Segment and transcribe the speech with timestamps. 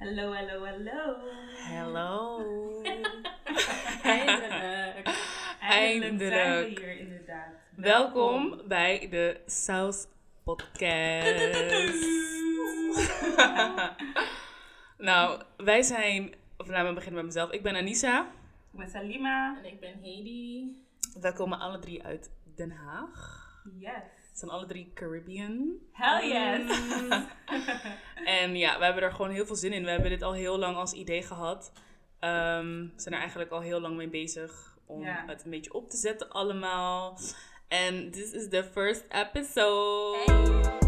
[0.00, 1.16] Hallo, hallo, hallo.
[1.68, 2.82] Hallo.
[4.02, 5.16] Eindelijk.
[5.60, 7.52] Eindelijk zijn we hier inderdaad.
[7.76, 10.06] Welkom bij de Saus
[10.42, 11.54] Podcast.
[15.08, 17.50] nou, wij zijn, of laten we beginnen met mezelf.
[17.50, 18.20] Ik ben Anissa.
[18.72, 19.58] Ik ben Salima.
[19.58, 20.76] En ik ben Heidi.
[21.20, 23.48] Wij komen alle drie uit Den Haag.
[23.78, 24.19] Yes.
[24.40, 25.78] Zijn alle drie Caribbean.
[25.92, 26.78] Hell yes.
[28.24, 29.84] En ja, we hebben er gewoon heel veel zin in.
[29.84, 31.72] We hebben dit al heel lang als idee gehad.
[32.18, 35.90] Ehm, we zijn er eigenlijk al heel lang mee bezig om het een beetje op
[35.90, 37.18] te zetten allemaal.
[37.68, 40.60] En this is the first episode.
[40.62, 40.79] Dat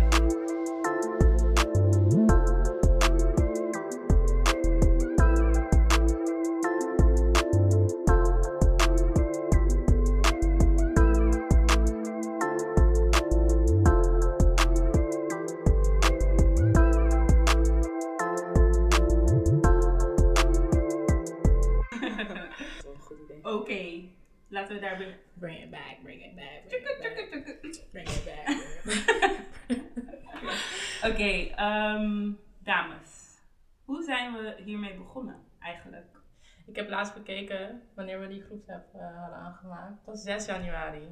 [37.95, 40.05] wanneer we die groepsapp eh, hadden aangemaakt.
[40.05, 41.09] Dat was 6 januari.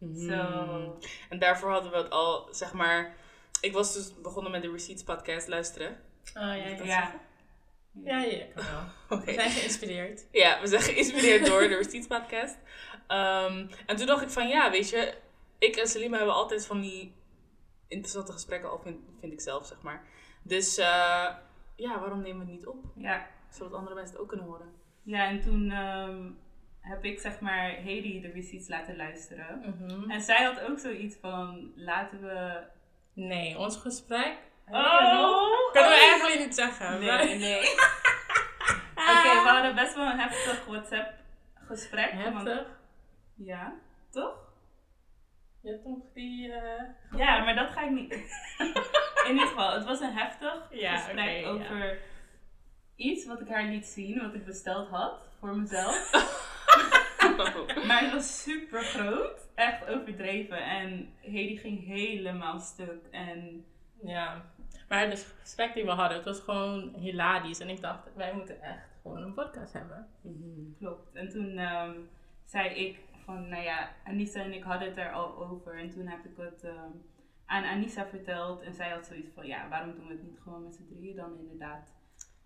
[0.00, 0.34] Zo.
[0.34, 0.94] Hmm.
[1.28, 3.14] En daarvoor hadden we het al, zeg maar...
[3.60, 5.90] Ik was dus begonnen met de Receipts podcast luisteren.
[6.34, 6.84] Oh ja, ja.
[6.84, 7.20] Ja.
[8.04, 8.64] Ja, ja, kan
[9.08, 9.18] wel.
[9.24, 10.26] We zijn geïnspireerd.
[10.32, 12.58] Ja, we zijn geïnspireerd door de Receipts podcast.
[13.06, 15.14] Ehm, en toen dacht ik van, ja, weet je...
[15.58, 17.14] Ik en Salima hebben altijd van die
[17.88, 20.06] interessante gesprekken, al vind, vind ik zelf, zeg maar.
[20.42, 21.34] Dus eh,
[21.76, 22.84] ja, waarom nemen we het niet op?
[22.96, 24.72] Ja, Zodat andere mensen het ook kunnen horen.
[25.02, 26.30] Ja en toen ehm,
[26.80, 29.60] heb ik zeg maar Hedy de receipts laten luisteren.
[29.78, 30.10] Mhm.
[30.10, 32.62] En zij had ook zoiets van, laten we...
[33.14, 34.36] Nee, ons gesprek
[34.70, 35.72] Oh!
[35.72, 37.00] kunnen we eigenlijk niet zeggen.
[37.00, 37.60] Nee, nee.
[39.10, 41.12] Oké, we hadden best wel een heftig WhatsApp
[41.54, 42.12] gesprek.
[42.12, 42.66] want- Heftig.
[43.36, 43.74] ja,
[44.10, 44.48] toch?
[45.62, 46.52] Je hebt toch die...
[46.52, 46.82] eh,
[47.16, 48.12] Ja, maar dat ga ik niet.
[49.26, 51.94] In ieder geval, het was een heftig Ja, gesprek ja.
[53.00, 56.10] Iets wat ik haar liet zien, wat ik besteld had voor mezelf.
[57.86, 60.64] Maar het was super groot, echt overdreven.
[60.64, 63.02] En Hedy ging helemaal stuk.
[63.10, 63.64] En
[64.02, 64.44] Ja,
[64.88, 67.60] maar het gesprek die we hadden, het was gewoon hilarisch.
[67.60, 70.08] En ik dacht, wij moeten echt gewoon een podcast hebben.
[70.20, 70.78] Mhm.
[70.78, 71.14] klopt.
[71.14, 71.94] En toen ehm,
[72.44, 75.78] zei ik van, nou ja, Anissa en ik hadden het er al over.
[75.78, 76.90] En toen heb ik het ehm,
[77.46, 78.62] aan Anissa verteld.
[78.62, 81.16] En zij had zoiets van, ja, waarom doen we het niet gewoon met z'n drieën
[81.16, 81.92] dan inderdaad?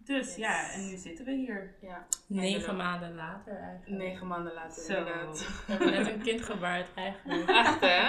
[0.04, 0.36] Dus Yes.
[0.36, 1.74] ja, en nu zitten we hier.
[1.80, 4.02] Ja, Negen maanden later eigenlijk.
[4.02, 4.96] negen maanden later Zo.
[4.96, 5.46] inderdaad.
[5.66, 7.48] We hebben net een kind gebaard eigenlijk.
[7.60, 8.06] Echt, hè?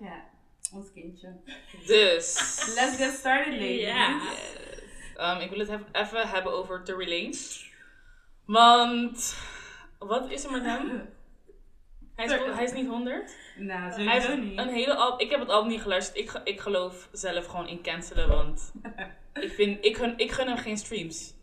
[0.00, 0.24] Ja,
[0.72, 1.32] ons kindje.
[1.86, 2.34] Dus...
[2.74, 3.80] Let's get started, ladies.
[3.80, 4.20] Ja.
[5.16, 7.70] Ehm, ik wil het even hebben over Tory Lanez.
[8.44, 9.36] Want...
[9.98, 10.90] Wat is er met hem?
[12.16, 13.36] Hij is, hij is niet 100.
[13.56, 14.58] Nou, Hij sowieso heeft niet.
[14.58, 16.16] een hele al Ik heb het album niet geluisterd.
[16.18, 18.72] Ik, ik geloof zelf gewoon in cancelen, want
[19.34, 21.34] ik, vind, ik, gun, ik gun hem geen streams.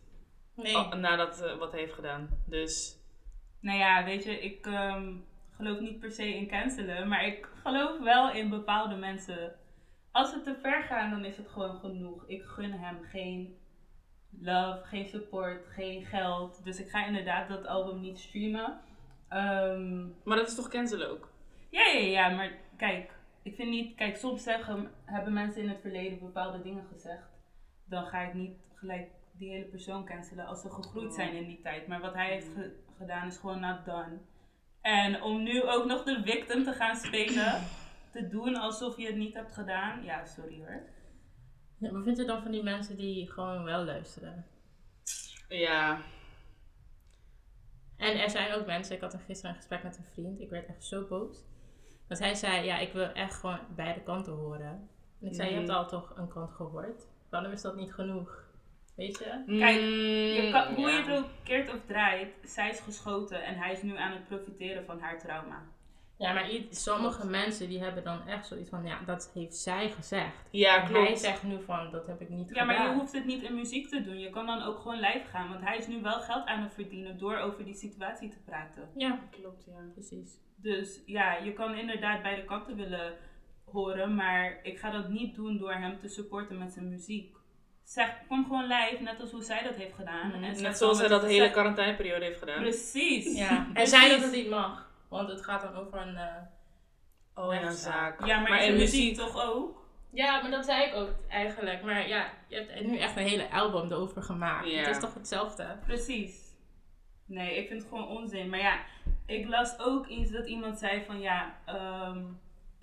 [0.56, 0.76] Nee.
[0.76, 2.30] Oh, nadat eh, wat hij heeft gedaan.
[2.46, 2.98] Dus
[3.60, 5.14] Nou ja, weet je, ik ehm,
[5.56, 9.56] geloof niet per se in cancelen, maar ik geloof wel in bepaalde mensen.
[10.12, 12.24] Als we te ver gaan, dan is het gewoon genoeg.
[12.28, 13.58] Ik gun hem geen
[14.40, 16.64] love, geen support, geen geld.
[16.64, 18.80] Dus ik ga inderdaad dat album niet streamen.
[19.30, 21.30] Ehm, Maar dat is toch cancelen ook?
[21.70, 23.12] ja, ja, ja, maar kijk,
[23.44, 27.30] ik vind niet, kijk, soms zeggen, hebben mensen in het verleden bepaalde dingen gezegd.
[27.92, 31.62] Dan ga ik niet gelijk die hele persoon cancelen als ze gegroeid zijn in die
[31.62, 31.88] tijd.
[31.88, 34.18] Maar wat hij heeft ge- gedaan is gewoon not done.
[34.82, 37.62] En om nu ook nog de victim te gaan spelen,
[38.12, 40.82] te doen alsof je het niet hebt gedaan, ja, sorry hoor.
[41.78, 44.46] Ja, wat vind je dan van die mensen die gewoon wel luisteren?
[45.48, 46.02] Ja.
[47.98, 50.68] En er zijn ook mensen, ik had gisteren een gesprek met een vriend, ik werd
[50.68, 51.44] echt zo boos.
[52.08, 54.90] Want hij zei, ja, ik wil echt gewoon beide kanten horen.
[55.22, 55.64] En ik zei, je Mhm.
[55.66, 57.08] hebt al toch een kant gehoord?
[57.32, 58.40] Waarom is dat niet genoeg?
[58.96, 59.26] Weet je?
[59.60, 60.98] Kijk, Mm, Je kan, hoe ja.
[60.98, 64.28] je het ook keert of draait, zij is geschoten en hij is nu aan het
[64.28, 65.64] profiteren van haar trauma.
[66.18, 70.36] Ja, maar sommige mensen die hebben dan echt zoiets van, ja, dat heeft zij gezegd.
[70.52, 71.20] Ja, en hij klopt.
[71.20, 72.68] zegt nu van, dat heb ik niet Ja, gedaan.
[72.68, 74.20] maar je hoeft het niet in muziek te doen.
[74.20, 75.50] Je kan dan ook gewoon live gaan.
[75.50, 78.90] Want hij is nu wel geld aan het verdienen door over die situatie te praten.
[78.96, 79.74] Ja, Klopt, ja.
[79.94, 80.32] precies.
[80.56, 83.14] Dus ja, je kan inderdaad beide kanten willen
[83.72, 84.16] horen.
[84.16, 87.36] Maar ik ga dat niet doen door hem te supporten met zijn muziek.
[87.84, 90.32] Zeg, kom gewoon live, net als hoe zij dat heeft gedaan.
[90.34, 92.60] En Net zoals gewoon dat hele quarantaineperiode heeft gedaan.
[92.62, 93.38] Precies.
[93.38, 94.90] Ja, en zij dat het niet mag.
[95.10, 96.16] Want het gaat dan over een...
[96.16, 96.36] eh,
[97.36, 98.26] Oh, ja, een zaak.
[98.26, 99.86] Ja, maar, Maar in muziek muziek- toch ook?
[100.14, 101.84] Ja, maar dat zei ik ook eigenlijk.
[101.84, 104.68] Maar ja, je hebt nu echt een hele album erover gemaakt.
[104.68, 104.78] Ja.
[104.80, 105.78] Het is toch hetzelfde?
[105.86, 106.40] Precies.
[107.26, 108.50] Nee, ik vind het gewoon onzin.
[108.50, 108.80] Maar ja,
[109.26, 112.24] ik las ook iets dat iemand zei van ja, ehm,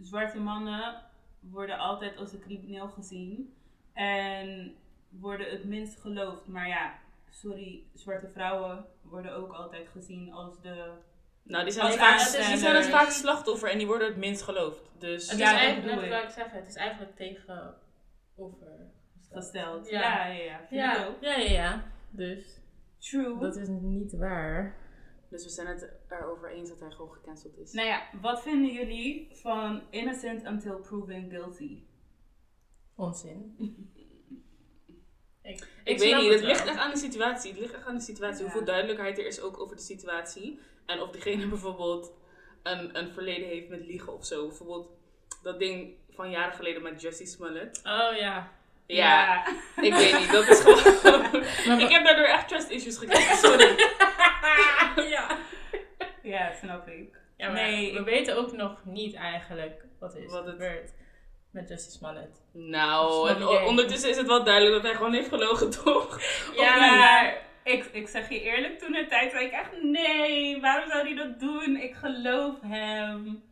[0.01, 1.03] zwarte mannen
[1.41, 3.55] worden altijd als een crimineel gezien.
[3.93, 4.75] En
[5.09, 6.47] worden het minst geloofd.
[6.47, 6.93] Maar ja,
[7.31, 10.91] sorry, zwarte vrouwen worden ook altijd gezien als de...
[11.43, 12.47] Nou, die zijn, Als vaak, aansteller.
[12.49, 14.91] die zijn dus vaak slachtoffer en die worden het minst geloofd.
[14.99, 16.11] Dus Het Ja, is dat eigenlijk, net ik.
[16.11, 18.67] wat ik zeg, het is eigenlijk tegenover
[19.33, 19.89] Gesteld.
[19.91, 20.01] Ja.
[20.01, 20.57] Ja, ja, ja.
[20.59, 21.17] Vind ik Ja, ook.
[21.21, 21.85] ja, ja, ja.
[22.11, 22.61] Dus
[22.99, 23.39] True.
[23.39, 24.77] dat is niet waar.
[25.29, 27.73] Dus we zijn het erover eens dat hij gewoon gecanceld is.
[27.73, 31.83] Nou ja, wat vinden jullie van innocent until proven guilty?
[32.95, 33.55] Onzin.
[35.43, 36.49] ik, Ik, weet niet, het wel.
[36.49, 37.51] ligt echt aan de situatie.
[37.51, 38.39] Het ligt echt aan de situatie.
[38.39, 38.43] Ja.
[38.43, 40.59] Hoeveel duidelijkheid er is ook over de situatie.
[40.87, 42.13] En of diegene bijvoorbeeld
[42.63, 44.47] een, een verleden heeft met liegen of zo.
[44.47, 44.91] Bijvoorbeeld
[45.43, 47.81] dat ding van jaren geleden met Jussie Smollett.
[47.85, 48.57] Oh ja.
[48.87, 49.47] Ja,
[49.81, 50.33] ik weet niet.
[50.33, 51.81] Dat is gewoon...
[51.85, 53.37] ik heb daardoor echt trust issues gekregen.
[53.37, 53.75] Sorry.
[55.11, 55.37] Ja.
[56.23, 57.21] Ja, snap ik.
[57.37, 60.53] Ja, maar Nee, we ik- weten ook nog niet eigenlijk wat er is Wat het-
[60.53, 60.93] gebeurd
[61.51, 62.43] met Justice Smollett.
[62.53, 66.21] Nou, en ondertussen is het wel duidelijk dat hij gewoon heeft gelogen, toch?
[66.57, 70.91] Ja, maar ik, ik zeg je eerlijk, toen een tijd zei ik echt, nee, waarom
[70.91, 71.77] zou hij dat doen?
[71.77, 73.43] Ik geloof hem.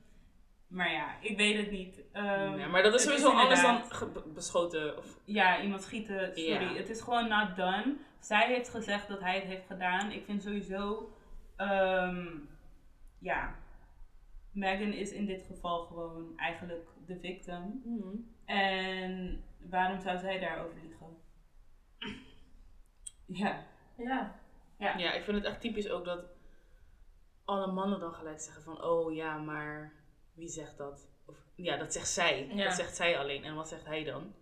[0.69, 2.02] Maar ja, ik weet het niet.
[2.12, 3.82] Ehm, Ja, maar dat is sowieso anders dan
[4.34, 4.96] beschoten.
[4.98, 6.50] Of, Ja, iemand schieten, sorry.
[6.50, 6.75] Ja.
[6.75, 7.96] Het is gewoon not done.
[8.21, 10.11] Zij heeft gezegd dat hij het heeft gedaan.
[10.11, 11.13] Ik vind sowieso,
[11.57, 12.27] ehm,
[13.19, 13.55] ja,
[14.53, 17.83] Megan is in dit geval gewoon eigenlijk de victim.
[18.45, 21.17] En waarom zou zij daarover liegen?
[23.27, 23.65] Ja.
[23.97, 24.35] Ja.
[24.79, 26.25] Ja, ik vind het echt typisch ook dat
[27.45, 29.93] alle mannen dan gelijk zeggen van, oh ja, maar
[30.35, 31.09] wie zegt dat?
[31.27, 32.47] Of, ja, dat zegt zij.
[32.47, 32.65] Ja.
[32.65, 33.45] Dat zegt zij alleen.
[33.45, 34.35] En wat zegt hij dan?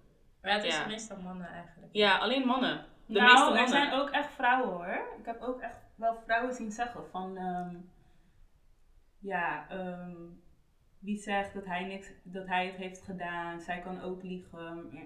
[0.42, 0.86] Maar het is Ja.
[0.86, 1.92] meestal mannen eigenlijk.
[1.94, 2.86] Ja, alleen mannen.
[3.06, 5.16] De nou, meeste er zijn ook echt vrouwen hoor.
[5.18, 7.76] Ik heb ook echt wel vrouwen zien zeggen van, ehm,
[9.18, 10.16] ja, ehm,
[10.98, 14.88] wie zegt dat hij, niks, dat hij het heeft gedaan, zij kan ook liegen.
[14.92, 15.02] Ja.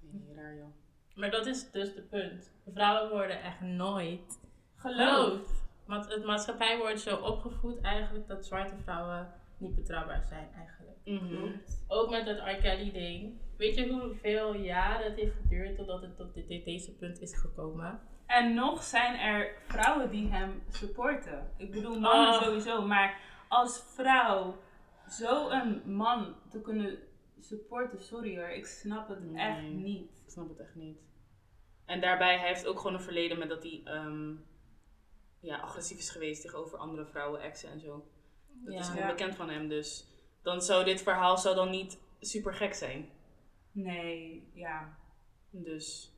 [0.00, 0.74] Ik weet niet, raar joh.
[1.14, 2.52] Maar dat is dus de punt.
[2.72, 4.40] Vrouwen worden echt nooit
[4.74, 4.96] Geloof.
[4.96, 5.64] geloofd.
[5.86, 10.75] Want het maatschappij wordt zo opgevoed eigenlijk dat zwarte vrouwen niet betrouwbaar zijn eigenlijk.
[11.06, 11.52] Mhm.
[11.88, 12.60] Ook met dat R.
[12.60, 13.38] Kelly ding.
[13.56, 17.36] Weet je hoeveel jaren het heeft geduurd totdat het tot dit, dit- deze punt is
[17.36, 18.00] gekomen?
[18.26, 21.50] En nog zijn er vrouwen die hem supporten.
[21.56, 22.42] Ik bedoel, mannen Oh.
[22.42, 24.56] sowieso, maar als vrouw
[25.08, 26.98] zo'n man te kunnen
[27.40, 29.44] supporten, sorry hoor, ik snap het Nee.
[29.44, 30.10] echt niet.
[30.24, 30.98] Ik snap het echt niet.
[31.84, 34.34] En daarbij, hij heeft ook gewoon een verleden met dat hij ehm,
[35.40, 38.06] ja, agressief is geweest tegenover andere vrouwen, exen en zo.
[38.64, 38.80] Dat Ja.
[38.80, 40.08] is gewoon bekend van hem, dus
[40.46, 43.08] dan zou dit verhaal zou dan niet super gek zijn.
[43.72, 44.96] Nee, ja.
[45.50, 46.14] Dus,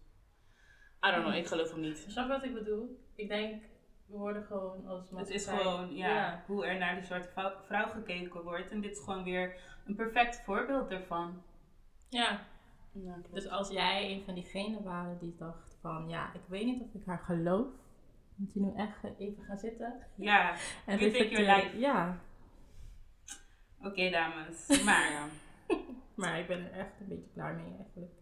[1.06, 2.04] I don't know, ik geloof hem niet.
[2.08, 3.04] Snap je wat ik bedoel?
[3.14, 3.62] Ik denk,
[4.06, 7.28] we worden gewoon als Het is gewoon ja, hoe er naar de zwarte
[7.66, 8.70] vrouw, gekeken wordt.
[8.70, 11.42] En dit is gewoon weer een perfect voorbeeld daarvan.
[12.08, 12.46] Ja,
[12.92, 16.82] Ja, dus als jij een van diegenen waren die dacht van, ja, ik weet niet
[16.82, 17.66] of ik haar geloof.
[18.34, 20.06] Moet je nu echt even gaan zitten?
[20.14, 20.54] Ja,
[20.86, 21.78] En You take your life.
[21.78, 22.20] Ja,
[23.82, 24.82] oké dames.
[24.84, 25.28] Maar ja,
[26.14, 28.12] maar ik ben er echt een beetje klaar mee eigenlijk.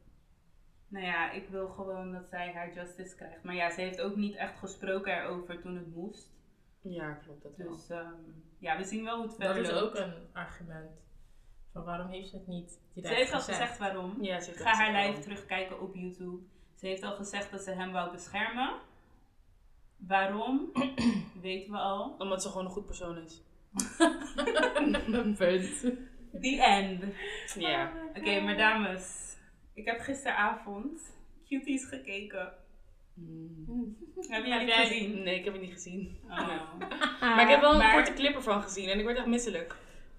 [0.89, 3.43] nou ja, ik wil gewoon dat zij haar justice krijgt.
[3.43, 6.31] Maar ja, ze heeft ook niet echt gesproken erover toen het moest.
[6.81, 7.69] ja, klopt dat wel.
[7.69, 8.13] Dus ehm,
[8.59, 9.99] ja, we zien wel hoe het Dat verder is loopt.
[10.01, 10.91] ook een argument.
[11.73, 14.23] Van waarom heeft ze het niet Ze direct heeft al gezegd waarom.
[14.23, 16.43] Ja, ze heeft Ga haar live terugkijken op YouTube.
[16.75, 18.75] Ze heeft al gezegd dat ze hem wou beschermen.
[19.97, 20.71] Waarom?
[21.43, 22.15] Weten we al.
[22.19, 23.43] Omdat ze gewoon een goed persoon is.
[25.13, 25.81] Een punt.
[26.41, 27.05] The end.
[27.59, 27.93] Ja.
[28.17, 29.35] Oké, maar dames.
[29.75, 31.01] Ik heb gisteravond
[31.49, 32.53] Cuties gekeken.
[33.15, 33.97] Mm.
[34.29, 35.23] Heb jij- het gezien?
[35.23, 36.19] Nee, ik heb het niet gezien.
[36.29, 36.49] Oh.
[37.21, 39.75] Maar ik heb wel een Maar- korte clip ervan gezien en ik werd echt misselijk.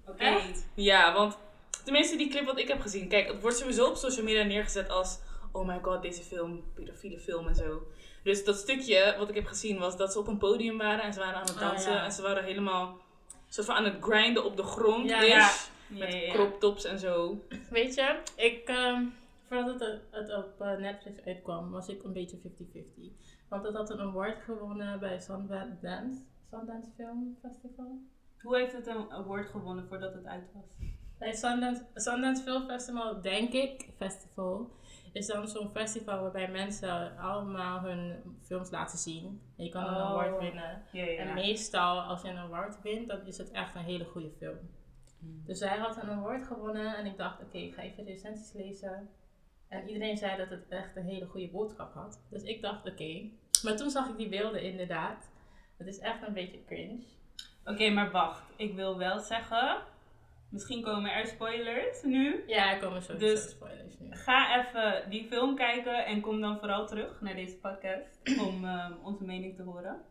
[0.05, 0.37] Oké.
[0.73, 1.37] Ja, want
[1.83, 3.07] tenminste die clip wat ik heb gezien.
[3.07, 5.19] Kijk, het wordt sowieso op social media neergezet als...
[5.51, 7.81] Oh my god, deze film, pedofiele film en zo.
[8.23, 11.13] Dus dat stukje wat ik heb gezien was dat ze op een podium waren en
[11.13, 11.91] ze waren aan het Oh, dansen.
[11.91, 12.03] ja.
[12.03, 13.01] En ze waren helemaal
[13.47, 15.09] soort van aan het grinden op de grond.
[15.09, 15.49] Ja, ja.
[15.87, 16.33] Met Ja, ja, ja.
[16.33, 17.43] crop tops en zo.
[17.69, 19.03] Weet je, ik, ehm,
[19.47, 23.11] voordat het, het op eh, Netflix uitkwam, was ik een beetje 50-50.
[23.47, 27.99] Want het had een award gewonnen bij Sundance, Sundance Film Festival.
[28.41, 30.87] Hoe heeft het een award gewonnen voordat het uit was?
[31.19, 34.71] Bij Sundance, Sundance Film Festival, denk ik, festival,
[35.13, 39.41] is dan zo'n festival waarbij mensen allemaal hun films laten zien.
[39.57, 40.01] En je kan een Oh.
[40.09, 40.83] award winnen.
[40.91, 41.17] Ja, ja.
[41.19, 44.57] En meestal, als je een award wint, dan is het echt een hele goede film.
[45.19, 48.53] Dus zij had een award gewonnen en ik dacht, oké, ik ga even de recensies
[48.53, 49.09] lezen.
[49.67, 52.21] En iedereen zei dat het echt een hele goede boodschap had.
[52.29, 53.29] Dus ik dacht, oké.
[53.63, 55.29] Maar toen zag ik die beelden inderdaad.
[55.77, 57.03] Het is echt een beetje cringe.
[57.65, 58.43] Oké, maar wacht.
[58.55, 59.77] Ik wil wel zeggen,
[60.49, 62.43] misschien komen er spoilers nu.
[62.47, 64.07] Ja, er komen sowieso Dus- spoilers nu.
[64.11, 68.93] Ga even die film kijken en kom dan vooral terug naar deze podcast om ehm,
[69.03, 70.01] onze mening te horen.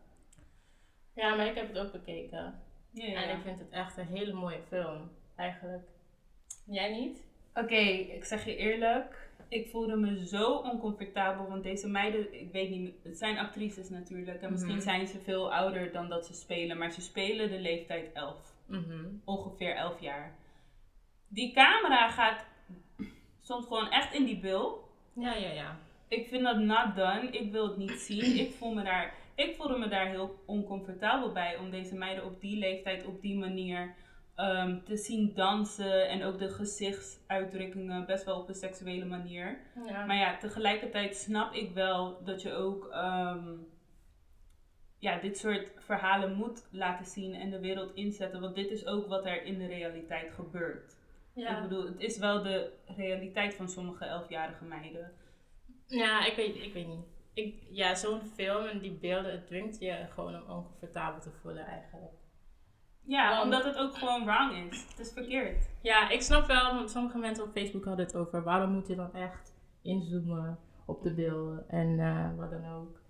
[1.15, 2.61] Ja, maar ik heb het ook bekeken.
[2.91, 5.87] Ja, ja, En ik vind het echt een hele mooie film, eigenlijk.
[6.65, 7.25] Jij niet?
[7.53, 7.75] Oké,
[8.15, 9.29] ik zeg je eerlijk.
[9.49, 14.41] Ik voelde me zo oncomfortabel, want deze meiden, ik weet niet, het zijn actrices natuurlijk.
[14.41, 14.83] En misschien Mhm.
[14.83, 18.55] zijn ze veel ouder dan dat ze spelen, maar ze spelen de leeftijd 11.
[18.67, 19.05] Mhm.
[19.25, 20.35] Ongeveer 11 jaar.
[21.27, 22.45] Die camera gaat
[23.41, 24.89] soms gewoon echt in die bil.
[25.13, 25.77] Ja, ja, ja.
[26.07, 27.27] Ik vind dat not done.
[27.31, 28.37] Ik wil het niet zien.
[28.39, 32.41] Ik, voel me daar, ik voelde me daar heel oncomfortabel bij om deze meiden op
[32.41, 33.95] die leeftijd, op die manier
[34.35, 36.09] ehm, te zien dansen.
[36.09, 39.59] En ook de gezichtsuitdrukkingen best wel op een seksuele manier.
[39.87, 40.05] ja.
[40.05, 43.47] Maar ja, tegelijkertijd snap ik wel dat je ook ehm,
[44.99, 48.41] ja, dit soort verhalen moet laten zien en de wereld inzetten.
[48.41, 50.95] Want dit is ook wat er in de realiteit gebeurt.
[51.33, 51.55] ja.
[51.55, 55.11] Ik bedoel, het is wel de realiteit van sommige elfjarige meiden.
[55.85, 57.05] Ja, ik weet, ik weet niet.
[57.33, 61.65] Ik, ja, zo'n film en die beelden, het dwingt je gewoon om oncomfortabel te voelen
[61.65, 62.11] eigenlijk.
[63.03, 64.85] Ja, Want- omdat het ook gewoon wrong is.
[64.89, 65.69] Het is verkeerd.
[65.81, 68.95] Ja, ik snap wel, want sommige mensen op Facebook hadden het over waarom moet je
[68.95, 73.01] dan echt inzoomen op de beelden en eh, wat dan ook.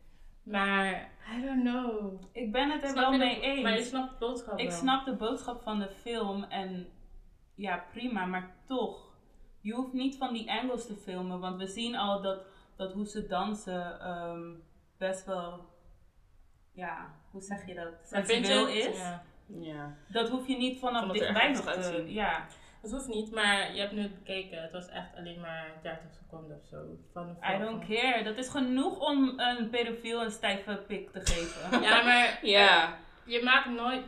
[0.50, 2.22] Maar, I don't know.
[2.32, 3.62] Ik ben het er Snap wel de- mee eens.
[3.63, 4.77] Maar je snapt de boodschap Ik wel.
[4.77, 6.88] snap de boodschap van de film en
[7.56, 9.06] ja, prima, maar toch.
[9.62, 13.06] Je hoeft niet van die angles te filmen, want we zien al dat, dat hoe
[13.08, 14.54] ze dansen ehm,
[14.98, 15.66] best wel,
[16.74, 17.94] ja, hoe zeg je dat?
[18.25, 18.98] Sensueel is.
[18.98, 19.24] Ja.
[19.48, 19.96] Ja.
[20.08, 21.70] Dat hoef je niet vanaf Van dichtbij nog te...
[21.70, 22.12] uitzien.
[22.12, 22.46] Ja.
[22.88, 24.62] Het hoeft niet, maar je hebt nu het bekeken.
[24.62, 26.77] Het was echt alleen maar 30 seconden of zo.
[27.13, 28.24] Van een I don't care.
[28.24, 31.82] Dat is genoeg om een pedofiel een stijve pik te geven.
[31.88, 32.98] Ja, maar Ja.
[33.25, 34.03] je maakt nooit...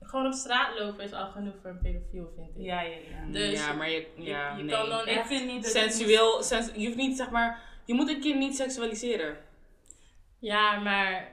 [0.00, 2.62] Gewoon op straat lopen is al genoeg voor een pedofiel, vind ik.
[2.64, 3.32] Ja, ja, ja.
[3.32, 4.74] Dus ja, maar je, ja, je, je nee.
[4.76, 5.26] kan dan Ik echt...
[5.26, 9.36] vind niet Sensueel, sens, je hoeft niet, zeg maar, je moet een kind niet seksualiseren.
[10.38, 11.28] Ja, maar...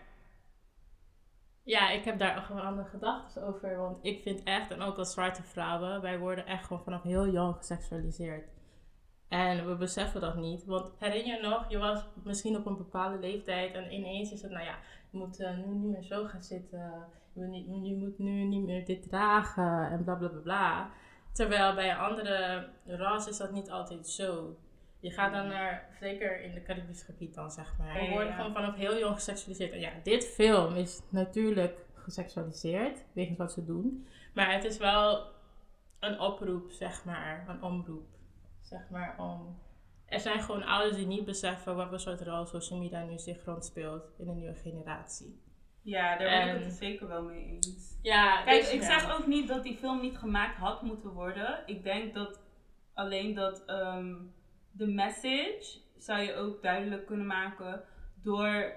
[1.64, 3.78] Ja, ik heb daar gewoon andere gedachten over.
[3.78, 7.28] Want ik vind echt, en ook als zwarte vrouwen, wij worden echt gewoon vanaf heel
[7.30, 8.50] jong geseksualiseerd.
[9.28, 10.66] En we beseffen dat niet.
[10.66, 14.52] Want herinner je nog, je was misschien op een bepaalde leeftijd en ineens is het,
[14.52, 14.78] nou ja,
[15.12, 17.06] je moet eh, nu niet meer zo gaan zitten.
[17.34, 20.90] Je moet, moet nu niet meer dit dragen en bla bla bla bla.
[21.32, 24.58] Terwijl bij een andere ras is dat niet altijd zo.
[25.04, 27.94] Je gaat dan naar, zeker in de Caribisch gebied dan zeg maar.
[27.94, 28.36] We worden ja.
[28.36, 29.72] gewoon vanaf heel jong geseksualiseerd.
[29.72, 34.08] En ja, dit film is natuurlijk geseksualiseerd, wegens wat ze doen.
[34.34, 35.32] Maar het is wel
[36.00, 38.08] een oproep, zeg maar, een omroep.
[38.62, 39.62] Zeg maar, om...
[40.06, 43.46] Er zijn gewoon ouders die niet beseffen wat voor soort rol social media nu zich
[43.46, 45.42] rondspeelt in de nieuwe generatie.
[45.82, 47.98] Ja, daar ben ik het zeker wel mee eens.
[48.02, 49.00] Ja, Kijk, dus ik ja.
[49.00, 51.64] zeg ook niet dat die film niet gemaakt had moeten worden.
[51.66, 52.40] Ik denk dat
[52.94, 54.16] alleen dat ehm,
[54.74, 57.84] de message zou je ook duidelijk kunnen maken
[58.24, 58.74] door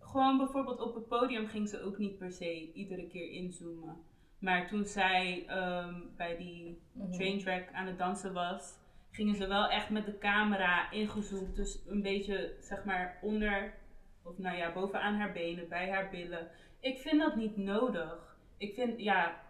[0.00, 3.96] gewoon bijvoorbeeld op het podium ging ze ook niet per se iedere keer inzoomen.
[4.38, 7.12] Maar toen zij ehm, bij die Mhm.
[7.12, 8.78] traintrack aan het dansen was,
[9.10, 11.56] gingen ze wel echt met de camera ingezoomd.
[11.56, 13.74] Dus een beetje zeg maar onder,
[14.22, 16.48] of nou ja, bovenaan haar benen, bij haar billen.
[16.80, 18.36] Ik vind dat niet nodig.
[18.56, 19.40] Ik vind, ja,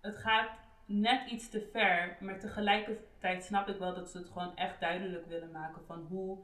[0.00, 0.50] het gaat
[0.86, 2.16] net iets te ver.
[2.20, 6.38] Maar tegelijkertijd snap ik wel dat ze het gewoon echt duidelijk willen maken van hoe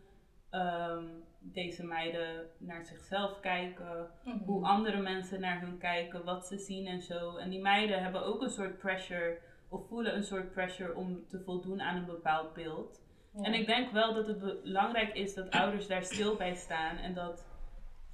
[0.50, 1.04] ehm,
[1.38, 4.10] deze meiden naar zichzelf kijken.
[4.24, 4.38] Mhm.
[4.44, 7.36] Hoe andere mensen naar hun kijken, wat ze zien en zo.
[7.36, 11.40] En die meiden hebben ook een soort pressure, of voelen een soort pressure om te
[11.40, 13.02] voldoen aan een bepaald beeld.
[13.34, 13.42] Ja.
[13.42, 17.14] En ik denk wel dat het belangrijk is dat ouders daar stil bij staan en
[17.14, 17.46] dat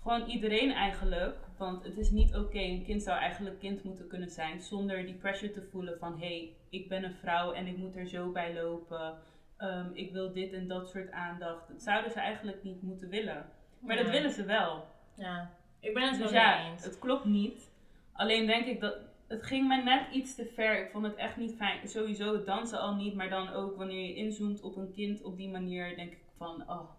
[0.02, 4.30] gewoon iedereen eigenlijk, want het is niet oké, een kind zou eigenlijk kind moeten kunnen
[4.30, 7.76] zijn zonder die pressure te voelen van hé, hey, ik ben een vrouw en ik
[7.76, 9.18] moet er zo bij lopen,
[9.56, 11.68] Ehm, ik wil dit en dat soort aandacht.
[11.68, 13.46] Dat zouden ze eigenlijk niet moeten willen.
[13.80, 14.86] Maar dat willen ze wel.
[15.16, 16.84] Ja, ik ben het Dus wel ja, mee eens.
[16.84, 17.70] het klopt niet.
[18.12, 18.96] Alleen denk ik dat
[19.28, 20.84] het ging me net iets te ver.
[20.84, 21.88] Ik vond het echt niet fijn.
[21.88, 25.36] Sowieso het dansen al niet, maar dan ook wanneer je inzoomt op een kind op
[25.36, 26.90] die manier, denk ik van, oh,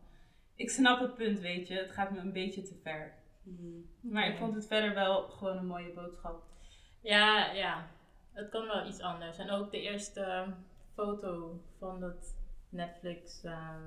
[0.55, 1.73] ik snap het punt, weet je.
[1.73, 3.13] Het gaat me een beetje te ver.
[4.01, 6.43] Maar ik vond het verder wel gewoon een mooie boodschap.
[7.01, 7.87] Ja, ja.
[8.33, 9.37] Het kan wel iets anders.
[9.37, 10.53] En ook de eerste
[10.93, 12.35] foto van dat
[12.69, 13.43] Netflix.
[13.43, 13.81] ehm,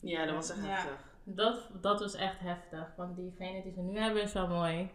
[0.00, 0.66] Ja, dat was echt Ja.
[0.74, 1.12] heftig.
[1.24, 2.94] dat, dat was echt heftig.
[2.96, 4.90] Want diegene die ze nu hebben is wel mooi.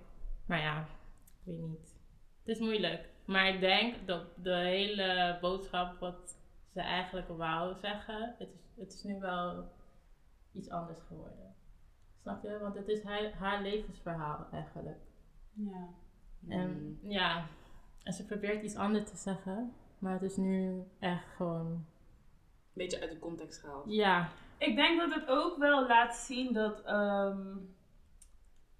[0.45, 1.95] Maar ja, ik weet niet.
[2.39, 3.09] Het is moeilijk.
[3.25, 6.37] Maar ik denk dat de hele boodschap wat
[6.73, 9.71] ze eigenlijk wou zeggen, het is, het is nu wel
[10.53, 11.55] iets anders geworden.
[12.29, 12.57] Snap je?
[12.59, 14.99] Want het is haar, haar levensverhaal eigenlijk.
[15.53, 15.87] Ja.
[16.49, 17.45] En ja,
[18.03, 21.85] en ze probeert iets anders te zeggen, maar het is nu echt gewoon,
[22.73, 23.85] Beetje uit de context gehaald.
[23.91, 27.47] ja, Ik denk dat het ook wel laat zien dat, ehm,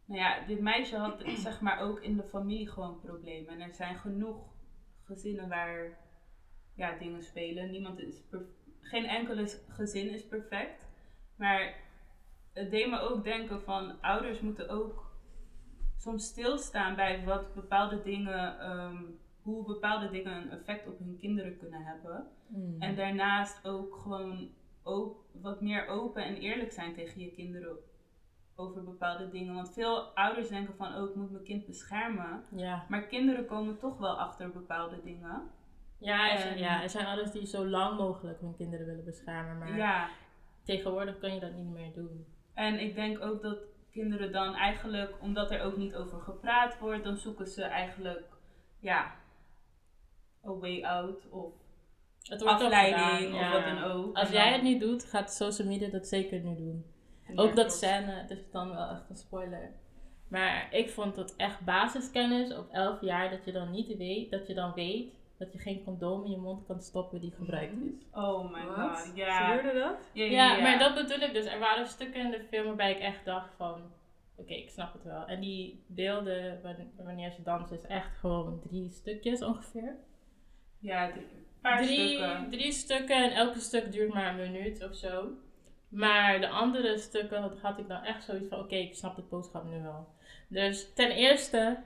[0.06, 3.53] nou ja, dit meisje had zeg maar ook in de familie gewoon problemen.
[3.53, 4.53] En er zijn genoeg
[5.03, 5.98] gezinnen waar
[6.75, 7.72] ja, dingen spelen.
[7.72, 8.46] Niemand is per-
[8.82, 10.88] geen enkele gezin is perfect.
[11.36, 11.75] Maar
[12.53, 15.12] het deed me ook denken van ouders moeten ook
[15.98, 18.98] soms stilstaan bij wat bepaalde dingen, ehm,
[19.41, 22.27] hoe bepaalde dingen een effect op hun kinderen kunnen hebben.
[22.79, 24.50] En daarnaast ook gewoon
[24.84, 27.77] ook wat meer open en eerlijk zijn tegen je kinderen
[28.56, 29.53] over bepaalde dingen.
[29.53, 32.44] Want veel ouders denken van, oh, ik moet mijn kind beschermen.
[32.56, 32.86] ja.
[32.89, 35.41] Maar kinderen komen toch wel achter bepaalde dingen.
[35.98, 39.06] Ja, er zijn, En- ja, er zijn ouders die zo lang mogelijk hun kinderen willen
[39.06, 40.10] beschermen, maar Ja,
[40.63, 42.25] tegenwoordig kan je dat niet meer doen.
[42.60, 43.58] En ik denk ook dat
[43.92, 48.24] kinderen dan eigenlijk, omdat er ook niet over gepraat wordt, dan zoeken ze eigenlijk,
[48.80, 49.16] ja,
[50.46, 51.54] a way out of
[52.24, 53.51] Het afleiding of ja.
[53.51, 54.18] wat dan ook.
[54.18, 56.86] Als jij het niet doet, gaat social media dat zeker nu doen.
[57.36, 59.72] Ook dat scène, dat is dan wel echt een spoiler.
[60.28, 64.48] Maar ik vond het echt basiskennis op 11 jaar dat je dan niet weet, dat
[64.48, 68.05] je dan weet dat je geen condoom in je mond kan stoppen die gebruikt is.
[68.12, 69.55] Oh my god, ja.
[69.58, 70.10] Gebeurde dat?
[70.13, 71.46] Ja, Ja, maar dat bedoel ik dus.
[71.46, 73.81] Er waren stukken in de film waarbij ik echt dacht van,
[74.36, 75.25] oké, ik snap het wel.
[75.25, 79.96] En die beelden wan- wanneer ze dansen is echt gewoon drie stukjes ongeveer.
[80.79, 81.25] Ja, drie,
[81.62, 82.50] paar drie, stukken.
[82.50, 85.29] drie stukken en elke stuk duurt maar een minuut of zo.
[85.89, 89.29] Maar de andere stukken had- had ik dan echt zoiets van, oké, ik snap het
[89.29, 90.08] boodschap nu wel.
[90.48, 91.77] Dus ten eerste,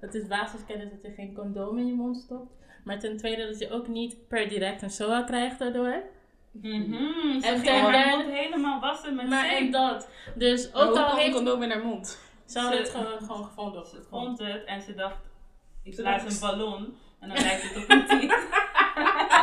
[0.00, 2.52] het is basiskennis dat je geen condoom in je mond stopt.
[2.84, 6.02] Maar ten tweede dat je ook niet per direct een SOA krijgt daardoor.
[6.50, 6.92] Mhm,
[7.40, 9.72] ze En ging ten derde- mond helemaal wassen met Maar en zeep.
[9.72, 10.08] dat.
[10.34, 12.18] Dus Ook al een heeft condoom in haar mond.
[12.46, 15.16] ze hadden het gewoon, gewoon gevonden op Ze vond het en ze dacht,
[15.82, 18.42] ik dacht- een ballon en dan lijkt het op een god.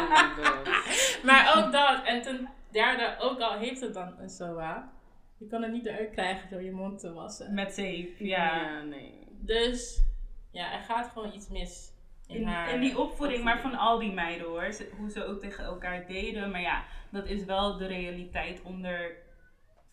[1.27, 2.03] Maar ook dat.
[2.05, 4.91] En ten derde, ook al heeft het dan een SOA,
[5.37, 7.53] je kan het niet eruit krijgen door je mond te wassen.
[7.53, 8.55] Met zeep, ja.
[8.55, 9.27] Ja, nee.
[9.29, 10.03] Dus
[10.51, 11.89] ja, er gaat gewoon iets mis
[12.31, 14.69] in, In, haar in die opvoeding, maar van al die meiden hoor.
[14.97, 16.51] Hoe ze ook tegen elkaar deden.
[16.51, 19.15] Maar ja, dat is wel de realiteit onder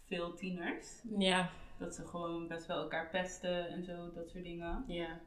[0.07, 1.03] veel tieners.
[1.19, 4.85] Ja, Dat ze gewoon best wel elkaar pesten en zo, dat soort dingen.
[4.87, 5.21] Ja,